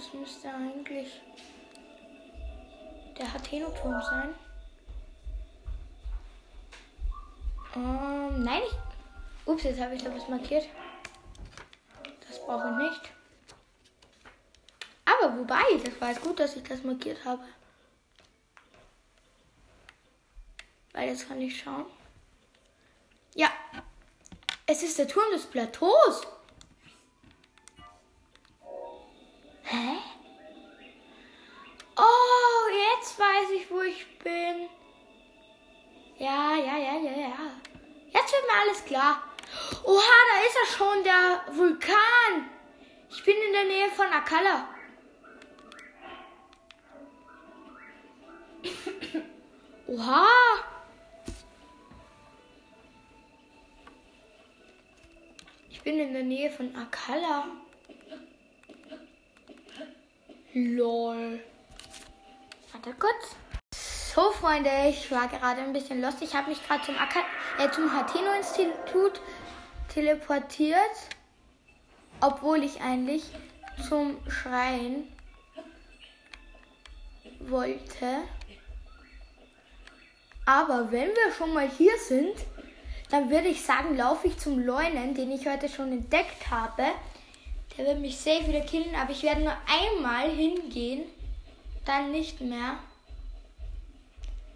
Das 0.00 0.14
müsste 0.14 0.48
eigentlich 0.48 1.20
der 3.18 3.30
Hateno-Turm 3.30 4.00
sein. 4.00 4.34
Ähm, 7.76 8.42
nein, 8.42 8.62
ich. 8.66 9.46
Ups, 9.46 9.64
jetzt 9.64 9.78
habe 9.78 9.94
ich 9.94 10.02
da 10.02 10.14
was 10.14 10.26
markiert. 10.26 10.64
Das 12.26 12.40
brauche 12.40 12.70
ich 12.70 12.90
nicht. 12.90 13.12
Aber 15.04 15.36
wobei, 15.36 15.64
das 15.84 16.00
war 16.00 16.08
jetzt 16.08 16.22
gut, 16.22 16.40
dass 16.40 16.56
ich 16.56 16.62
das 16.62 16.82
markiert 16.82 17.22
habe. 17.26 17.44
Weil 20.94 21.10
jetzt 21.10 21.28
kann 21.28 21.42
ich 21.42 21.60
schauen. 21.60 21.84
Ja, 23.34 23.50
es 24.64 24.82
ist 24.82 24.98
der 24.98 25.08
Turm 25.08 25.30
des 25.32 25.44
Plateaus. 25.44 26.26
Jetzt 33.00 33.18
weiß 33.18 33.50
ich, 33.56 33.70
wo 33.70 33.80
ich 33.80 34.06
bin. 34.18 34.68
Ja, 36.18 36.54
ja, 36.54 36.76
ja, 36.76 36.98
ja, 36.98 37.12
ja. 37.12 37.32
Jetzt 38.12 38.32
wird 38.32 38.46
mir 38.46 38.60
alles 38.60 38.84
klar. 38.84 39.22
Oha, 39.84 40.18
da 40.30 40.40
ist 40.46 40.56
er 40.56 40.66
schon, 40.76 41.02
der 41.04 41.44
Vulkan. 41.56 42.50
Ich 43.08 43.24
bin 43.24 43.36
in 43.46 43.52
der 43.52 43.64
Nähe 43.64 43.90
von 43.90 44.06
Akala. 44.06 44.68
Oha. 49.86 50.26
Ich 55.70 55.80
bin 55.82 55.98
in 55.98 56.12
der 56.12 56.24
Nähe 56.24 56.50
von 56.50 56.76
Akala. 56.76 57.46
Lol. 60.52 61.40
Warte 62.82 62.98
kurz. 62.98 63.36
So, 64.14 64.30
Freunde, 64.32 64.70
ich 64.88 65.10
war 65.10 65.28
gerade 65.28 65.60
ein 65.60 65.74
bisschen 65.74 66.00
lost. 66.00 66.22
Ich 66.22 66.34
habe 66.34 66.48
mich 66.48 66.66
gerade 66.66 66.82
zum, 66.82 66.94
äh, 66.94 67.70
zum 67.70 67.92
Hateno-Institut 67.92 69.20
teleportiert. 69.92 70.78
Obwohl 72.22 72.64
ich 72.64 72.80
eigentlich 72.80 73.24
zum 73.86 74.16
Schrein 74.30 75.08
wollte. 77.40 78.22
Aber 80.46 80.90
wenn 80.90 81.08
wir 81.08 81.32
schon 81.36 81.52
mal 81.52 81.68
hier 81.68 81.98
sind, 81.98 82.34
dann 83.10 83.28
würde 83.28 83.48
ich 83.48 83.60
sagen, 83.60 83.94
laufe 83.94 84.28
ich 84.28 84.38
zum 84.38 84.58
Leunen, 84.58 85.14
den 85.14 85.30
ich 85.30 85.46
heute 85.46 85.68
schon 85.68 85.92
entdeckt 85.92 86.50
habe. 86.50 86.84
Der 87.76 87.84
wird 87.84 87.98
mich 87.98 88.16
safe 88.16 88.48
wieder 88.48 88.62
killen, 88.62 88.94
aber 88.94 89.10
ich 89.10 89.22
werde 89.22 89.42
nur 89.42 89.56
einmal 89.68 90.30
hingehen, 90.30 91.04
dann 91.84 92.10
nicht 92.10 92.40
mehr. 92.40 92.78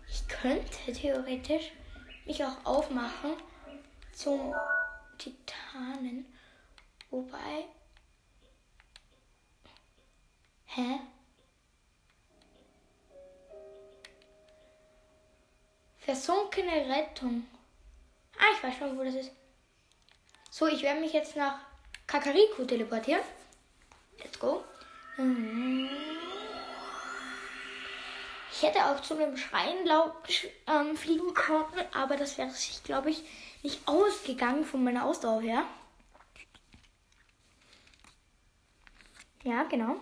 Ich 0.08 0.28
könnte 0.28 0.92
theoretisch 0.92 1.72
mich 2.24 2.44
auch 2.44 2.64
aufmachen 2.64 3.34
zum 4.12 4.54
Titanen. 5.18 6.26
Wobei. 7.10 7.66
Hä? 10.66 11.00
Versunkene 15.98 16.88
Rettung. 16.88 17.46
Ah, 18.38 18.52
ich 18.54 18.62
weiß 18.62 18.76
schon, 18.76 18.98
wo 18.98 19.04
das 19.04 19.14
ist. 19.14 19.30
So, 20.50 20.66
ich 20.66 20.82
werde 20.82 21.00
mich 21.00 21.12
jetzt 21.12 21.34
nach 21.36 21.58
Kakariko 22.06 22.64
teleportieren. 22.64 23.22
Let's 24.18 24.38
go. 24.38 24.64
Ich 28.56 28.62
hätte 28.62 28.86
auch 28.86 29.00
zu 29.02 29.14
einem 29.16 29.36
Schrein 29.36 29.78
ähm, 30.68 30.96
fliegen 30.96 31.34
können, 31.34 31.84
aber 31.92 32.16
das 32.16 32.38
wäre 32.38 32.50
sich, 32.50 32.84
glaube 32.84 33.10
ich, 33.10 33.24
nicht 33.64 33.88
ausgegangen 33.88 34.64
von 34.64 34.84
meiner 34.84 35.04
Ausdauer 35.04 35.42
her. 35.42 35.64
Ja, 39.42 39.64
genau. 39.64 39.96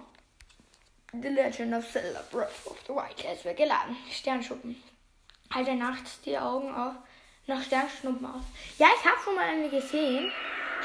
The 1.12 1.28
Legend 1.28 1.74
of 1.74 1.90
Zelda 1.90 2.22
Breath 2.30 2.66
of 2.66 2.76
the 2.86 2.92
Wild. 2.92 3.24
Es 3.24 3.42
wird 3.42 3.56
geladen. 3.56 3.96
Sternschuppen. 4.10 4.82
Halte 5.50 5.74
nachts 5.74 6.20
die 6.20 6.36
Augen 6.36 6.74
auf. 6.74 6.94
Nach 7.46 7.62
Sternschnuppen 7.62 8.26
aus. 8.26 8.42
Ja, 8.78 8.88
ich 8.94 9.04
habe 9.04 9.20
schon 9.24 9.34
mal 9.34 9.46
eine 9.46 9.70
gesehen. 9.70 10.30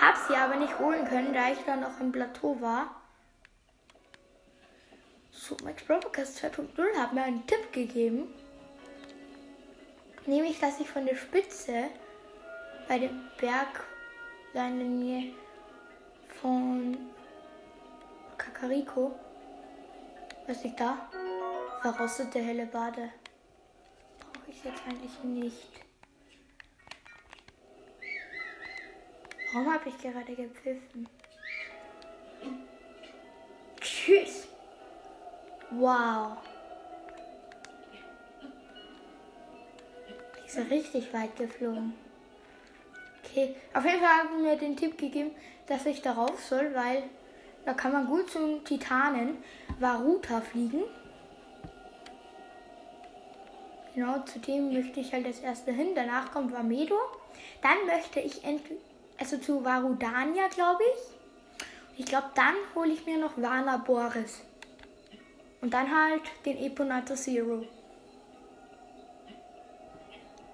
Hab 0.02 0.16
sie 0.16 0.36
aber 0.36 0.56
nicht 0.56 0.80
holen 0.80 1.06
können, 1.06 1.34
da 1.34 1.52
ich 1.52 1.60
dann 1.66 1.82
noch 1.82 2.00
im 2.00 2.14
Plateau 2.14 2.60
war. 2.62 2.97
So, 5.48 5.56
Max 5.64 5.82
Broadcast 5.84 6.44
2.0 6.44 6.98
hat 6.98 7.14
mir 7.14 7.24
einen 7.24 7.48
Tipp 7.48 7.72
gegeben. 7.72 8.28
Nämlich, 10.26 10.60
dass 10.60 10.82
ich 10.82 10.90
von 10.90 11.06
der 11.06 11.16
Spitze 11.16 11.86
bei 12.90 13.00
dem 13.00 13.30
Berg 13.40 13.86
in 14.54 14.60
der 14.60 14.70
Nähe 14.72 15.34
von 16.42 16.98
Kakariko, 18.38 19.18
was 20.48 20.66
liegt 20.66 20.82
da? 20.82 21.10
Verrostete 21.82 22.40
helle 22.40 22.66
Bade. 22.66 23.14
Brauche 24.20 24.52
ich 24.52 24.62
jetzt 24.66 24.82
eigentlich 24.86 25.24
nicht. 25.24 25.70
Warum 29.54 29.74
habe 29.74 29.88
ich 29.88 29.98
gerade 29.98 30.36
gepfiffen? 30.36 31.08
Tschüss. 33.80 34.47
Wow. 35.80 36.38
Die 40.36 40.48
ist 40.48 40.72
richtig 40.72 41.13
weit 41.13 41.36
geflogen. 41.36 41.94
Okay, 43.24 43.56
auf 43.74 43.86
jeden 43.86 44.00
Fall 44.00 44.10
haben 44.10 44.42
mir 44.42 44.56
den 44.56 44.76
Tipp 44.76 44.98
gegeben, 44.98 45.32
dass 45.68 45.86
ich 45.86 46.02
darauf 46.02 46.44
soll, 46.44 46.74
weil 46.74 47.04
da 47.66 47.74
kann 47.74 47.92
man 47.92 48.08
gut 48.08 48.32
zum 48.32 48.63
Titanen 48.63 49.38
Varuta 49.80 50.42
fliegen. 50.42 50.82
Genau, 53.94 54.20
zu 54.20 54.40
dem 54.40 54.74
möchte 54.74 55.00
ich 55.00 55.13
halt 55.13 55.28
das 55.28 55.40
erste 55.40 55.72
hin. 55.72 55.90
Danach 55.94 56.32
kommt 56.32 56.54
Vamedo. 56.54 56.98
Dann 57.62 57.86
möchte 57.86 58.20
ich 58.20 58.42
also 59.20 59.38
zu 59.38 59.63
Varudania, 59.63 60.48
glaube 60.48 60.84
ich. 60.96 62.00
Ich 62.00 62.06
glaube, 62.06 62.30
dann 62.34 62.56
hole 62.74 62.94
ich 62.94 63.06
mir 63.06 63.18
noch 63.18 63.38
Vana 63.38 63.78
Boris. 63.78 64.42
Und 65.62 65.74
dann 65.74 65.93
halt 65.93 66.22
den 66.46 66.58
Eponato 66.58 67.15
Zero. 67.15 67.65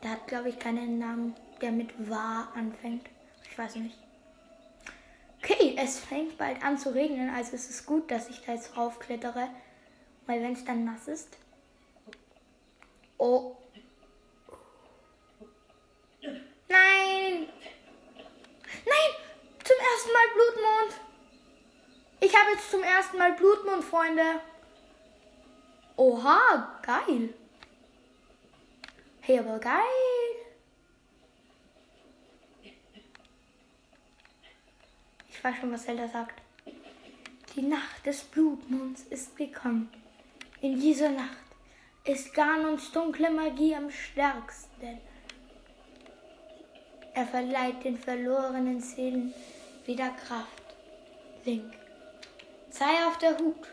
Der 0.02 0.12
hat, 0.12 0.28
glaube 0.28 0.50
ich, 0.50 0.60
keinen 0.60 0.98
Namen, 0.98 1.36
der 1.62 1.72
mit 1.72 2.10
War 2.10 2.52
anfängt. 2.56 3.08
Ich 3.50 3.58
weiß 3.58 3.76
nicht. 3.76 3.98
Okay, 5.40 5.76
es 5.78 6.00
fängt 6.00 6.38
bald 6.38 6.64
an 6.64 6.78
zu 6.78 6.94
regnen, 6.94 7.30
also 7.30 7.56
es 7.56 7.70
ist 7.70 7.86
gut, 7.86 8.10
dass 8.10 8.30
ich 8.30 8.42
da 8.46 8.54
jetzt 8.54 8.78
raufklettere. 8.78 9.50
Weil 10.26 10.42
wenn 10.42 10.54
es 10.54 10.64
dann 10.64 10.86
nass 10.86 11.08
ist. 11.08 11.38
Oh. 13.18 13.58
Nein! 16.22 17.48
Nein! 18.86 19.12
Zum 19.64 19.78
ersten 19.78 20.14
Mal 20.14 20.28
Blutmond! 20.34 21.02
Ich 22.22 22.34
habe 22.34 22.52
jetzt 22.52 22.72
zum 22.72 22.84
ersten 22.84 23.18
Mal 23.18 23.34
Blutmond, 23.34 23.84
Freunde. 23.84 24.24
Oha, 25.96 26.80
geil. 26.82 27.34
Hey, 29.22 29.40
aber 29.40 29.60
geil. 29.60 29.82
Ich 35.30 35.44
weiß 35.44 35.56
schon, 35.58 35.72
was 35.72 35.84
Zelda 35.84 36.08
sagt. 36.08 36.42
Die 37.56 37.62
Nacht 37.62 38.06
des 38.06 38.24
Blutmonds 38.24 39.04
ist 39.10 39.36
gekommen. 39.38 39.90
In 40.62 40.80
dieser 40.80 41.10
Nacht 41.10 41.38
ist 42.06 42.34
Ganons 42.34 42.92
dunkle 42.92 43.30
Magie 43.30 43.76
am 43.76 43.92
stärksten. 43.92 45.00
Er 47.14 47.28
verleiht 47.28 47.84
den 47.84 47.98
verlorenen 47.98 48.82
Seelen 48.82 49.34
wieder 49.86 50.10
Kraft. 50.10 50.64
Link, 51.46 51.74
sei 52.72 53.06
auf 53.08 53.18
der 53.20 53.38
Hut. 53.38 53.68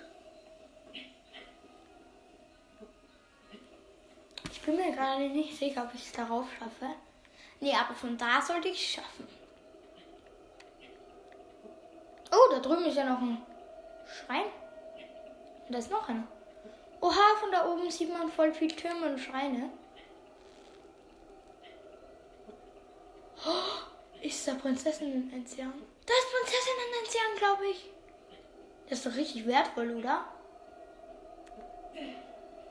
Ich 4.60 4.66
bin 4.66 4.76
mir 4.76 4.92
gerade 4.92 5.26
nicht 5.30 5.58
sicher, 5.58 5.84
ob 5.84 5.94
ich 5.94 6.02
es 6.06 6.12
darauf 6.12 6.44
schaffe. 6.58 6.94
Nee, 7.60 7.72
aber 7.74 7.94
von 7.94 8.18
da 8.18 8.42
sollte 8.42 8.68
ich 8.68 8.74
es 8.74 8.92
schaffen. 8.92 9.26
Oh, 12.30 12.52
da 12.52 12.58
drüben 12.58 12.84
ist 12.84 12.96
ja 12.96 13.04
noch 13.04 13.22
ein 13.22 13.40
Schrein. 14.06 14.44
Und 15.66 15.72
da 15.72 15.78
ist 15.78 15.90
noch 15.90 16.06
einer. 16.06 16.28
Oha, 17.00 17.36
von 17.40 17.50
da 17.50 17.66
oben 17.66 17.90
sieht 17.90 18.12
man 18.12 18.30
voll 18.30 18.52
viel 18.52 18.70
Türme 18.70 19.06
und 19.06 19.18
Schreine. 19.18 19.70
Oh, 23.46 24.20
ist 24.20 24.46
da 24.46 24.52
Prinzessin 24.54 25.32
Enzian? 25.32 25.72
Da 26.04 26.12
ist 26.12 26.32
Prinzessin 26.32 26.74
Enzian, 27.02 27.38
glaube 27.38 27.66
ich. 27.68 27.90
Das 28.90 28.98
ist 28.98 29.06
doch 29.06 29.16
richtig 29.16 29.46
wertvoll, 29.46 29.96
oder? 29.96 30.26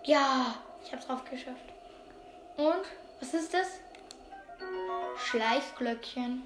Ja, 0.04 0.54
ich 0.84 0.94
hab's 0.94 1.08
drauf 1.08 1.24
geschafft. 1.26 1.79
Und, 2.60 2.84
was 3.22 3.34
ist 3.34 3.54
das? 3.54 3.80
Schleichglöckchen. 5.16 6.44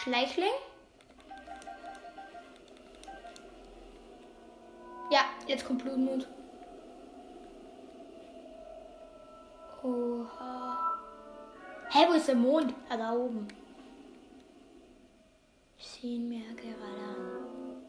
Schleichling? 0.00 0.48
Ja, 5.10 5.20
jetzt 5.46 5.66
kommt 5.66 5.82
Blutmond. 5.82 6.26
Oha. 9.82 10.94
Hä, 11.90 12.06
wo 12.08 12.14
ist 12.14 12.28
der 12.28 12.34
Mond? 12.34 12.72
Ah, 12.88 12.96
da 12.96 13.12
oben. 13.12 13.46
Ich 15.76 15.86
sehe 15.86 16.16
ihn 16.16 16.30
mir 16.30 16.54
gerade 16.54 16.82
an. 16.82 17.82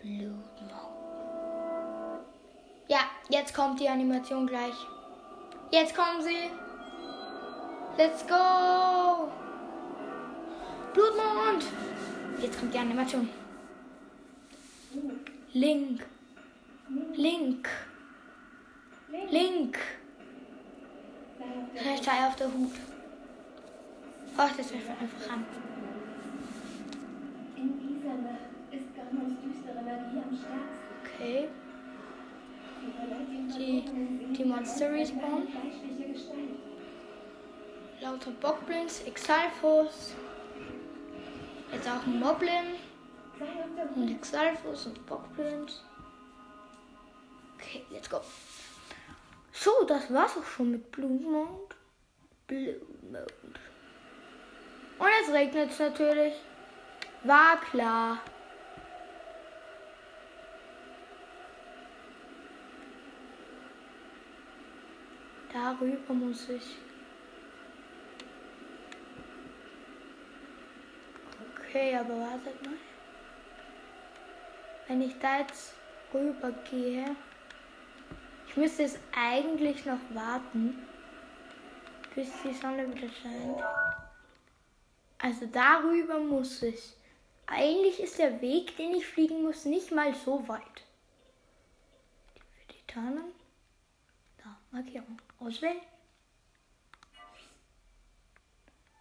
Blutmond. 0.00 0.57
Jetzt 3.30 3.54
kommt 3.54 3.78
die 3.78 3.88
Animation 3.88 4.46
gleich. 4.46 4.74
Jetzt 5.70 5.94
kommen 5.94 6.22
sie. 6.22 6.50
Let's 7.98 8.26
go. 8.26 9.30
Blutmond. 10.94 11.64
Jetzt 12.40 12.58
kommt 12.58 12.72
die 12.72 12.78
Animation. 12.78 13.28
Link. 15.52 16.06
Link. 17.14 17.68
Link. 19.30 19.78
Sei 22.02 22.26
auf 22.26 22.36
der 22.36 22.46
Hut. 22.46 22.72
Oh, 24.38 24.48
das 24.56 24.72
wird 24.72 24.88
einfach 24.88 25.32
an. 25.32 25.44
In 27.56 27.78
dieser 27.78 28.14
Nacht 28.14 28.48
ist 28.70 28.94
Ganos 28.96 29.32
düstere 29.44 29.82
Magie 29.82 30.22
am 30.22 30.34
stärksten. 30.34 31.18
Okay. 31.20 31.48
Die, 33.56 33.84
die 34.36 34.44
Monster 34.44 34.90
respawn. 34.92 35.48
fleischliche 35.48 36.12
Gestalt. 36.12 36.38
Lauter 38.00 38.30
Bockblins, 38.32 39.02
Exalfos. 39.02 40.14
Jetzt 41.72 41.88
auch 41.88 42.06
ein 42.06 42.20
Moblin. 42.20 42.76
Und 43.94 44.10
Exalfos 44.10 44.86
und 44.86 45.04
Bockblins. 45.06 45.82
Okay, 47.54 47.84
let's 47.90 48.08
go. 48.08 48.20
So, 49.52 49.70
das 49.86 50.12
war's 50.12 50.36
auch 50.36 50.44
schon 50.44 50.70
mit 50.70 50.90
Blutmond. 50.92 51.74
Blutmond. 52.46 53.58
Und 54.98 55.08
jetzt 55.20 55.32
regnet 55.32 55.70
es 55.70 55.78
natürlich. 55.78 56.34
War 57.24 57.60
klar. 57.60 58.18
Darüber 65.58 66.14
muss 66.14 66.48
ich. 66.50 66.76
Okay, 71.58 71.96
aber 71.96 72.20
wartet 72.20 72.64
mal. 72.64 72.74
Wenn 74.86 75.02
ich 75.02 75.18
da 75.18 75.40
jetzt 75.40 75.74
rüber 76.14 76.52
gehe, 76.70 77.16
ich 78.46 78.56
müsste 78.56 78.84
es 78.84 78.98
eigentlich 79.12 79.84
noch 79.84 79.98
warten, 80.10 80.78
bis 82.14 82.28
die 82.44 82.54
Sonne 82.54 82.94
wieder 82.94 83.08
scheint. 83.08 83.60
Also 85.18 85.46
darüber 85.46 86.20
muss 86.20 86.62
ich. 86.62 86.94
Eigentlich 87.46 88.00
ist 88.00 88.18
der 88.20 88.40
Weg, 88.40 88.76
den 88.76 88.94
ich 88.94 89.06
fliegen 89.06 89.42
muss, 89.42 89.64
nicht 89.64 89.90
mal 89.90 90.14
so 90.14 90.46
weit. 90.46 90.84
Die 92.70 92.86
Tarnung. 92.86 93.32
Markierung. 94.70 95.18
Auswählen. 95.40 95.80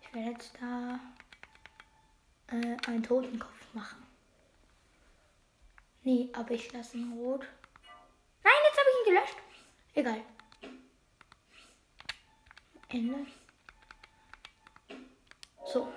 Ich 0.01 0.13
werde 0.13 0.31
jetzt 0.31 0.53
da 0.59 0.99
äh, 2.55 2.77
einen 2.87 3.03
Totenkopf 3.03 3.73
machen. 3.73 4.03
Nee, 6.03 6.29
aber 6.33 6.51
ich 6.51 6.71
lasse 6.71 6.97
ihn 6.97 7.11
rot. 7.13 7.45
Nein, 8.43 8.53
jetzt 8.69 8.79
habe 8.79 8.89
ich 8.89 9.07
ihn 9.07 9.13
gelöscht. 9.13 9.37
Egal. 9.93 10.21
Ende. 12.89 13.25
So. 15.65 15.91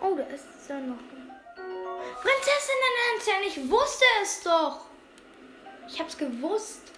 Oh, 0.00 0.14
da 0.16 0.24
ist 0.24 0.44
ja 0.68 0.80
noch. 0.80 0.96
ein- 0.98 1.30
Prinzessinnen 2.20 3.42
Ich 3.46 3.70
wusste 3.70 4.04
es 4.22 4.42
doch. 4.42 4.85
Ich 5.88 6.00
hab's 6.00 6.16
gewusst. 6.16 6.92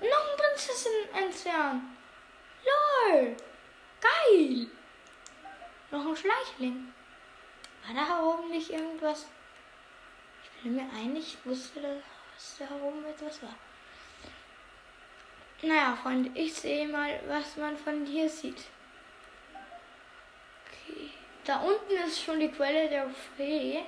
Und 0.00 0.08
noch 0.08 0.30
ein 0.30 0.36
Prinzessinnen 0.36 1.92
Lol. 2.64 3.36
Geil. 4.00 4.66
Noch 5.90 6.06
ein 6.06 6.16
Schleichling. 6.16 6.92
War 7.86 7.94
da 7.94 8.22
oben 8.22 8.50
nicht 8.50 8.70
irgendwas? 8.70 9.26
Ich 10.44 10.62
bin 10.62 10.76
mir 10.76 10.88
ein, 10.94 11.16
ich 11.16 11.36
wusste, 11.44 11.80
dass 11.80 12.56
da 12.58 12.74
oben 12.76 13.04
etwas 13.04 13.42
war. 13.42 13.54
Naja, 15.62 15.96
Freunde, 16.00 16.30
ich 16.34 16.54
sehe 16.54 16.88
mal, 16.88 17.20
was 17.28 17.56
man 17.56 17.76
von 17.76 18.04
hier 18.04 18.28
sieht. 18.28 18.64
Okay. 20.66 21.10
Da 21.44 21.60
unten 21.60 21.92
ist 22.04 22.22
schon 22.22 22.40
die 22.40 22.50
Quelle 22.50 22.88
der 22.88 23.08
Fee. 23.36 23.82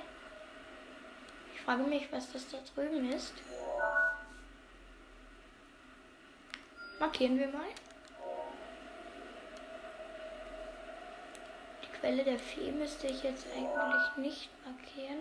Ich 1.53 1.61
frage 1.61 1.83
mich, 1.83 2.07
was 2.11 2.31
das 2.31 2.49
da 2.49 2.59
drüben 2.73 3.11
ist. 3.11 3.33
Markieren 6.99 7.37
wir 7.37 7.47
mal. 7.47 7.67
Die 11.83 11.99
Quelle 11.99 12.23
der 12.23 12.39
Fee 12.39 12.71
müsste 12.71 13.07
ich 13.07 13.23
jetzt 13.23 13.45
eigentlich 13.55 14.17
nicht 14.17 14.49
markieren. 14.65 15.19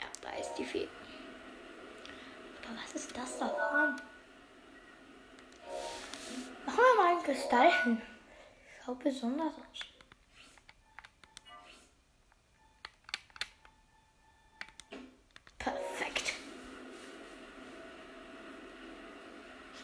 Ja, 0.00 0.06
da 0.22 0.30
ist 0.38 0.54
die 0.54 0.64
Fee. 0.64 0.88
Aber 2.64 2.76
was 2.82 2.94
ist 2.94 3.16
das 3.16 3.38
da 3.38 3.48
vorne? 3.48 3.96
Machen 6.66 6.78
wir 6.78 7.02
mal 7.02 7.12
einen 7.14 7.24
hin. 7.84 8.02
Schaut 8.84 8.98
besonders 8.98 9.54
aus. 9.54 9.93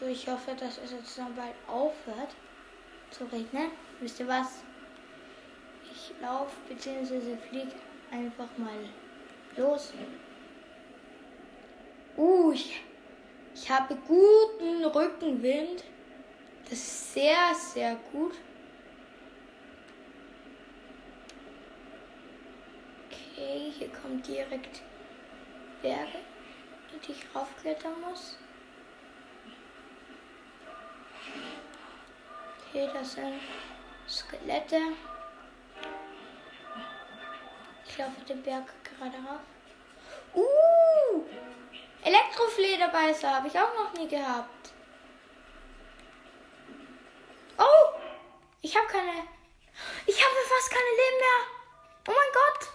So, 0.01 0.07
ich 0.07 0.27
hoffe, 0.27 0.55
dass 0.59 0.79
es 0.79 0.93
jetzt 0.93 1.15
dann 1.15 1.35
bald 1.35 1.53
aufhört 1.67 2.33
zu 3.11 3.23
regnen. 3.25 3.69
Wisst 3.99 4.19
ihr 4.19 4.27
was? 4.27 4.63
Ich 5.93 6.11
laufe 6.19 6.55
bzw. 6.67 7.37
fliege 7.37 7.73
einfach 8.09 8.47
mal 8.57 8.79
los. 9.55 9.93
Uh, 12.17 12.51
ich, 12.51 12.81
ich 13.53 13.69
habe 13.69 13.95
guten 14.07 14.85
Rückenwind. 14.85 15.83
Das 16.63 16.79
ist 16.79 17.13
sehr, 17.13 17.53
sehr 17.53 17.95
gut. 18.11 18.33
Okay, 23.05 23.71
hier 23.77 23.89
kommt 23.89 24.27
direkt 24.27 24.81
Berge, 25.83 26.21
die 27.07 27.11
ich 27.11 27.35
raufklettern 27.35 28.01
muss. 28.01 28.39
Okay, 32.73 32.89
das 32.93 33.11
sind 33.15 33.41
Skelette. 34.07 34.79
Ich 37.85 37.97
laufe 37.97 38.21
den 38.25 38.41
Berg 38.41 38.63
gerade 38.85 39.17
rauf. 39.17 39.41
Uh! 40.33 41.25
Elektroflederbeißer 42.01 43.35
habe 43.35 43.49
ich 43.49 43.59
auch 43.59 43.73
noch 43.75 43.91
nie 43.93 44.07
gehabt. 44.07 44.71
Oh! 47.57 47.99
Ich 48.61 48.73
habe 48.77 48.87
keine. 48.87 49.27
Ich 50.05 50.23
habe 50.23 50.35
fast 50.47 50.71
keine 50.71 50.91
Leben 50.91 51.17
mehr. 51.19 51.41
Oh 52.07 52.13
mein 52.13 52.33
Gott! 52.33 52.69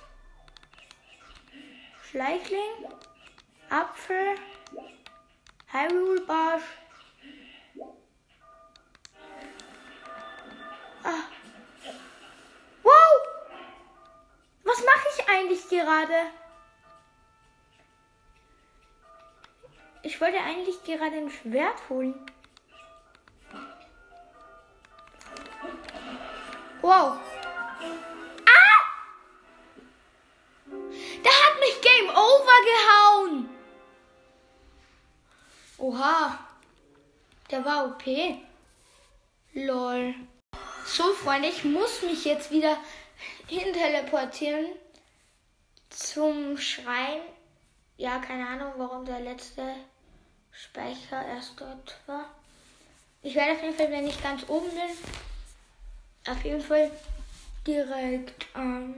Schleichling, 2.11 2.93
Apfel, 3.71 4.35
Hyrule 5.73 6.21
Barsch. 6.27 6.86
Gerade? 15.69 16.15
Ich 20.03 20.21
wollte 20.21 20.39
eigentlich 20.39 20.83
gerade 20.85 21.17
ein 21.17 21.31
Schwert 21.31 21.89
holen. 21.89 22.15
Wow. 26.81 27.19
Ah! 28.47 28.81
Da 31.25 31.31
hat 31.31 31.61
mich 31.61 31.81
Game 31.81 32.11
Over 32.11 32.59
gehauen. 32.73 33.49
Oha. 35.79 36.39
Der 37.51 37.65
war 37.65 37.87
OP. 37.87 38.05
Lol. 39.55 40.15
So, 40.85 41.13
Freunde, 41.15 41.49
ich 41.49 41.65
muss 41.65 42.03
mich 42.03 42.25
jetzt 42.25 42.51
wieder 42.53 42.77
hin 43.49 43.73
teleportieren 43.73 44.67
zum 45.97 46.59
Schrein. 46.59 47.21
Ja, 47.97 48.19
keine 48.19 48.47
Ahnung, 48.47 48.73
warum 48.77 49.05
der 49.05 49.21
letzte 49.21 49.63
Speicher 50.53 51.27
erst 51.27 51.59
dort 51.59 51.99
war. 52.07 52.27
Ich 53.23 53.35
werde 53.35 53.53
auf 53.53 53.63
jeden 53.63 53.75
Fall, 53.75 53.91
wenn 53.91 54.07
ich 54.07 54.23
ganz 54.23 54.49
oben 54.49 54.69
bin, 54.71 56.33
auf 56.33 56.45
jeden 56.45 56.61
Fall 56.61 56.91
direkt, 57.67 58.47
ähm, 58.55 58.95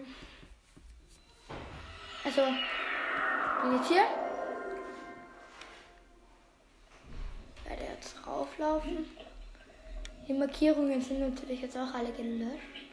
also, 2.24 2.42
bin 2.42 3.76
jetzt 3.76 3.88
hier. 3.88 4.04
Werde 7.64 7.84
jetzt 7.94 8.26
rauflaufen. 8.26 9.06
Die 10.26 10.32
Markierungen 10.34 11.00
sind 11.00 11.20
natürlich 11.20 11.62
jetzt 11.62 11.76
auch 11.76 11.94
alle 11.94 12.12
gelöscht. 12.12 12.92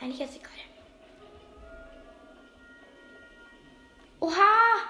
Eigentlich 0.00 0.20
ist 0.20 0.36
egal. 0.36 0.69
Oha! 4.20 4.80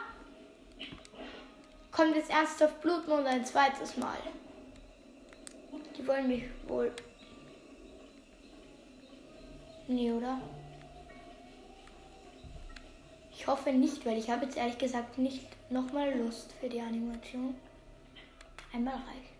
Kommt 1.92 2.16
jetzt 2.16 2.30
ernsthaft 2.30 2.80
Blutmond 2.80 3.26
ein 3.26 3.44
zweites 3.44 3.96
Mal. 3.96 4.18
Die 5.96 6.06
wollen 6.06 6.28
mich 6.28 6.44
wohl. 6.66 6.92
Nee, 9.86 10.12
oder? 10.12 10.40
Ich 13.32 13.46
hoffe 13.46 13.72
nicht, 13.72 14.04
weil 14.04 14.18
ich 14.18 14.30
habe 14.30 14.44
jetzt 14.44 14.56
ehrlich 14.56 14.78
gesagt 14.78 15.18
nicht 15.18 15.46
nochmal 15.70 16.16
Lust 16.18 16.52
für 16.52 16.68
die 16.68 16.80
Animation. 16.80 17.54
Einmal 18.72 18.94
reicht. 18.94 19.34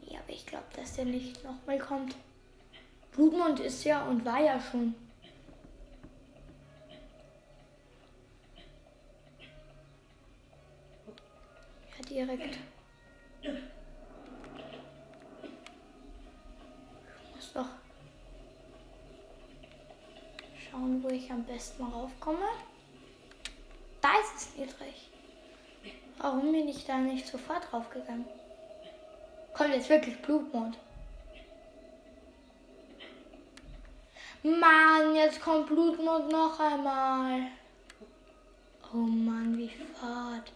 Nee, 0.00 0.16
aber 0.16 0.30
ich 0.30 0.46
glaube, 0.46 0.66
dass 0.76 0.96
der 0.96 1.06
nicht 1.06 1.42
nochmal 1.44 1.78
kommt. 1.78 2.14
Blutmond 3.12 3.60
ist 3.60 3.84
ja 3.84 4.04
und 4.04 4.24
war 4.24 4.40
ja 4.40 4.60
schon. 4.60 4.94
Direkt. 12.24 12.58
Ich 13.42 13.50
muss 17.34 17.52
doch 17.52 17.66
schauen, 20.70 21.02
wo 21.02 21.08
ich 21.08 21.30
am 21.30 21.44
besten 21.44 21.84
raufkomme. 21.84 22.46
Da 24.00 24.12
ist 24.20 24.36
es 24.36 24.56
niedrig. 24.56 25.10
Warum 26.18 26.52
bin 26.52 26.68
ich 26.68 26.86
da 26.86 26.98
nicht 26.98 27.26
sofort 27.26 27.70
draufgegangen? 27.70 28.26
Kommt 29.52 29.74
jetzt 29.74 29.88
wirklich 29.88 30.20
Blutmond. 30.22 30.78
Mann, 34.42 35.14
jetzt 35.16 35.40
kommt 35.40 35.66
Blutmond 35.68 36.30
noch 36.30 36.58
einmal. 36.60 37.48
Oh 38.92 38.96
Mann, 38.96 39.56
wie 39.56 39.68
fad. 39.68 40.52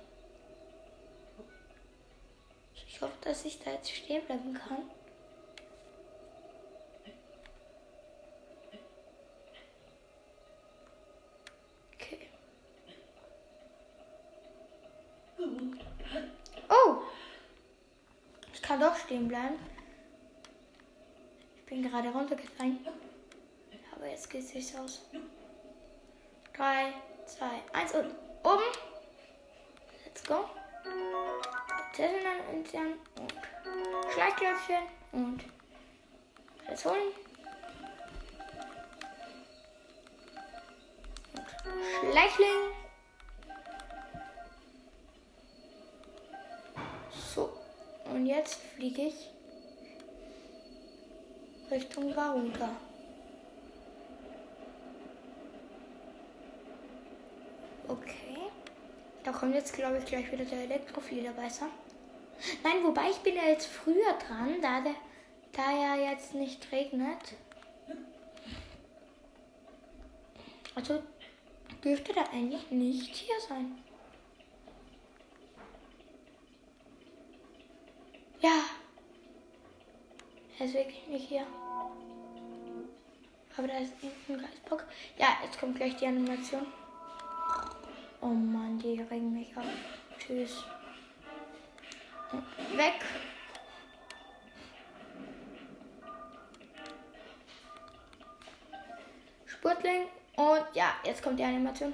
Ich 2.98 3.02
hoffe, 3.02 3.14
dass 3.20 3.44
ich 3.44 3.60
da 3.60 3.70
jetzt 3.70 3.92
stehen 3.92 4.26
bleiben 4.26 4.52
kann. 4.54 4.90
Okay. 11.94 12.28
Oh! 16.68 17.02
Ich 18.52 18.60
kann 18.60 18.80
doch 18.80 18.96
stehen 18.96 19.28
bleiben. 19.28 19.60
Ich 21.54 21.66
bin 21.66 21.88
gerade 21.88 22.08
runtergefallen. 22.08 22.84
Aber 23.94 24.08
jetzt 24.08 24.28
geht 24.28 24.42
es 24.42 24.50
sich 24.50 24.76
aus. 24.76 25.02
3, 26.56 26.94
2, 27.26 27.46
1 27.74 27.94
und 27.94 28.14
oben. 28.42 28.64
Let's 30.04 30.24
go. 30.24 30.50
Zettel 31.98 32.20
entfernen 32.52 32.94
und 33.18 33.34
Schleichklöpfchen 34.12 34.84
und 35.10 35.40
alles 36.68 36.84
holen. 36.84 37.12
Und 41.34 42.12
Schleichling. 42.12 42.72
So, 47.34 47.52
und 48.14 48.26
jetzt 48.26 48.60
fliege 48.76 49.02
ich 49.02 49.30
Richtung 51.68 52.14
Garuda. 52.14 52.70
Okay. 57.88 58.36
Da 59.24 59.32
kommt 59.32 59.56
jetzt, 59.56 59.72
glaube 59.72 59.98
ich, 59.98 60.04
gleich 60.04 60.30
wieder 60.30 60.44
der 60.44 60.60
Elektroflederbeißer. 60.60 61.66
Nein, 62.62 62.84
wobei 62.84 63.10
ich 63.10 63.18
bin 63.18 63.34
ja 63.36 63.44
jetzt 63.44 63.66
früher 63.66 64.12
dran, 64.26 64.60
da, 64.60 64.80
der, 64.80 64.94
da 65.52 65.70
ja 65.72 66.10
jetzt 66.10 66.34
nicht 66.34 66.70
regnet. 66.72 67.34
Also 70.74 71.02
dürfte 71.82 72.12
der 72.12 72.30
eigentlich 72.32 72.70
nicht 72.70 73.14
hier 73.16 73.34
sein. 73.48 73.78
Ja. 78.40 78.62
Er 80.58 80.66
ist 80.66 80.74
wirklich 80.74 81.06
nicht 81.08 81.28
hier. 81.28 81.46
Aber 83.56 83.66
da 83.66 83.78
ist 83.78 83.92
irgendein 84.00 84.48
Geistbock. 84.48 84.84
Ja, 85.16 85.38
jetzt 85.42 85.58
kommt 85.58 85.76
gleich 85.76 85.96
die 85.96 86.06
Animation. 86.06 86.66
Oh 88.20 88.26
Mann, 88.26 88.78
die 88.78 89.00
regen 89.00 89.32
mich 89.32 89.56
auf. 89.56 89.64
Tschüss. 90.18 90.62
Weg. 92.78 92.94
Spurtling. 99.46 100.02
Und 100.36 100.62
ja, 100.74 100.94
jetzt 101.04 101.20
kommt 101.20 101.40
die 101.40 101.44
Animation. 101.44 101.92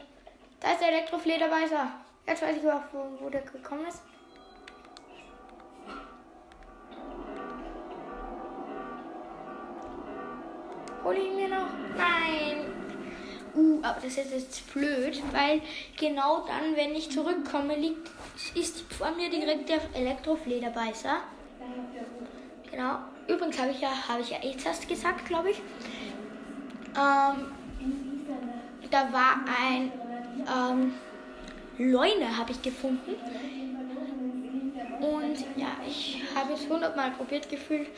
Da 0.61 0.73
ist 0.73 0.83
der 0.83 0.89
Elektroflederbeißer. 0.89 1.91
Jetzt 2.27 2.43
weiß 2.43 2.57
ich 2.59 2.71
auch, 2.71 2.83
wo, 2.93 3.25
wo 3.25 3.31
der 3.31 3.41
gekommen 3.41 3.87
ist. 3.87 4.03
Hol 11.03 11.17
ihn 11.17 11.37
mir 11.37 11.49
noch? 11.49 11.69
Nein. 11.97 12.64
Uh, 13.55 13.79
aber 13.83 14.01
das 14.03 14.17
ist 14.17 14.33
jetzt 14.33 14.73
blöd, 14.73 15.23
weil 15.33 15.61
genau 15.97 16.45
dann, 16.47 16.75
wenn 16.75 16.95
ich 16.95 17.11
zurückkomme, 17.11 17.77
liegt, 17.77 18.11
ist 18.55 18.81
vor 18.93 19.13
mir 19.13 19.31
direkt 19.31 19.69
der 19.69 19.79
Elektroflederbeißer. 19.95 21.19
Genau. 22.71 22.99
Übrigens 23.29 23.59
habe 23.59 23.71
ich 23.71 23.81
ja, 23.81 23.91
habe 24.09 24.23
ich 24.23 24.31
ja 24.31 24.39
eh 24.43 24.57
zuerst 24.57 24.89
gesagt, 24.89 25.27
glaube 25.27 25.51
ich. 25.51 25.59
Ähm, 26.97 27.47
da 28.91 29.13
war 29.13 29.45
ein 29.47 29.93
ähm, 30.49 30.95
Leune, 31.79 32.37
habe 32.37 32.51
ich 32.51 32.61
gefunden. 32.61 33.15
Und 35.01 35.39
ja, 35.57 35.77
ich 35.87 36.23
habe 36.35 36.55
es 36.55 36.69
hundertmal 36.69 37.11
probiert 37.13 37.49
gefühlt, 37.49 37.89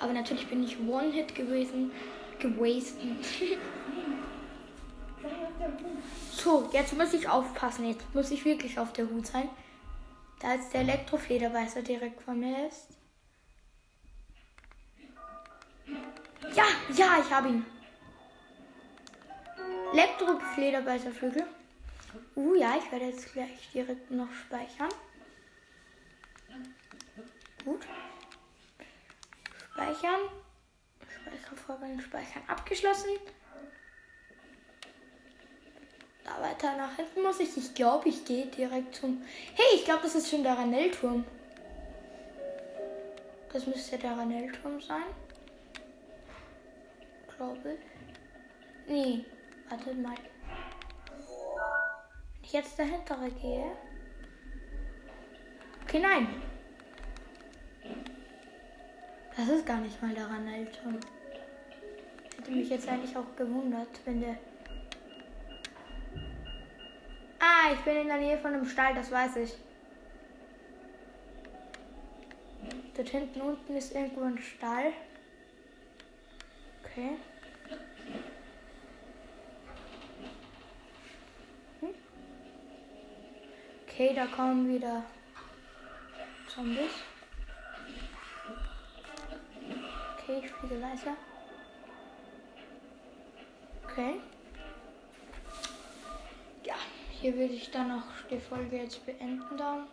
aber 0.00 0.12
natürlich 0.12 0.46
bin 0.46 0.64
ich 0.64 0.78
One-Hit 0.80 1.34
gewesen, 1.34 1.92
gewesen. 2.38 3.18
so, 6.32 6.68
jetzt 6.72 6.96
muss 6.96 7.12
ich 7.12 7.28
aufpassen. 7.28 7.88
Jetzt 7.88 8.14
muss 8.14 8.30
ich 8.30 8.44
wirklich 8.44 8.78
auf 8.78 8.92
der 8.92 9.08
Hut 9.08 9.26
sein. 9.26 9.48
Da 10.40 10.54
jetzt 10.54 10.72
der 10.74 10.82
Elektroflederbeißer 10.82 11.82
direkt 11.82 12.20
vor 12.20 12.34
mir 12.34 12.68
ist. 12.68 12.88
Ja, 16.54 16.64
ja, 16.94 17.18
ich 17.24 17.32
habe 17.32 17.48
ihn. 17.48 17.66
Elektroflederbeißerflügel. 19.92 21.46
Uh, 22.36 22.54
ja, 22.56 22.74
ich 22.76 22.90
werde 22.92 23.06
jetzt 23.06 23.32
gleich 23.32 23.70
direkt 23.72 24.10
noch 24.10 24.32
speichern. 24.32 24.88
Gut. 27.64 27.86
Speichern. 29.72 30.20
Speichervorgang 31.08 32.00
speichern 32.00 32.42
abgeschlossen. 32.48 33.10
Da 36.24 36.42
weiter 36.42 36.76
nach 36.76 36.96
hinten 36.96 37.22
muss 37.22 37.40
ich. 37.40 37.56
Ich 37.56 37.74
glaube, 37.74 38.08
ich 38.08 38.24
gehe 38.24 38.46
direkt 38.46 38.94
zum. 38.94 39.22
Hey, 39.54 39.76
ich 39.76 39.84
glaube, 39.84 40.02
das 40.02 40.14
ist 40.14 40.30
schon 40.30 40.42
der 40.42 40.56
Ranellturm. 40.56 41.24
Das 43.52 43.66
müsste 43.66 43.98
der 43.98 44.16
Ranellturm 44.16 44.80
sein. 44.80 45.04
Glaube 47.36 47.74
ich. 47.74 48.90
Nee, 48.90 49.24
wartet 49.68 50.02
mal. 50.02 50.14
Wenn 50.16 52.44
ich 52.44 52.52
jetzt 52.52 52.78
dahinter 52.78 53.18
gehe. 53.40 53.76
Okay, 55.82 56.00
nein. 56.00 56.42
Das 59.36 59.48
ist 59.48 59.66
gar 59.66 59.78
nicht 59.78 60.00
mal 60.00 60.14
der 60.14 60.26
Ranellturm. 60.26 60.98
Hätte 62.36 62.50
mich 62.50 62.70
jetzt 62.70 62.88
eigentlich 62.88 63.16
auch 63.16 63.36
gewundert, 63.36 63.88
wenn 64.04 64.20
der. 64.20 64.36
Ich 67.72 67.80
bin 67.80 67.96
in 67.96 68.08
der 68.08 68.18
Nähe 68.18 68.36
von 68.38 68.52
einem 68.52 68.66
Stall, 68.66 68.94
das 68.94 69.10
weiß 69.10 69.36
ich. 69.36 69.54
Dort 72.94 73.08
hinten 73.08 73.40
unten 73.40 73.76
ist 73.76 73.94
irgendwo 73.94 74.22
ein 74.22 74.38
Stall. 74.38 74.92
Okay. 76.82 77.16
Okay, 83.86 84.12
da 84.14 84.26
kommen 84.26 84.68
wieder 84.68 85.04
Zombies. 86.48 86.90
Okay, 90.18 90.42
ich 90.42 90.50
fliege 90.50 90.82
weiter. 90.82 91.16
Okay. 93.84 94.20
Hier 97.24 97.34
würde 97.36 97.54
ich 97.54 97.70
dann 97.70 97.90
auch 97.90 98.28
die 98.30 98.38
Folge 98.38 98.76
jetzt 98.76 99.06
beenden 99.06 99.56
dann. 99.56 99.86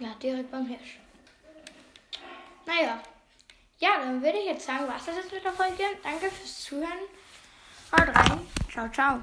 Ja, 0.00 0.14
direkt 0.14 0.50
beim 0.50 0.64
Hirsch. 0.64 1.00
Naja. 2.64 2.98
Ja, 3.78 3.90
dann 3.98 4.22
würde 4.22 4.38
ich 4.38 4.46
jetzt 4.46 4.64
sagen, 4.64 4.86
was 4.88 5.04
das 5.04 5.16
jetzt 5.16 5.30
mit 5.30 5.44
der 5.44 5.52
Folge. 5.52 5.82
Danke 6.02 6.30
fürs 6.30 6.64
Zuhören. 6.64 7.04
Haut 7.92 8.08
rein. 8.08 8.40
Ciao, 8.70 8.88
ciao. 8.88 9.20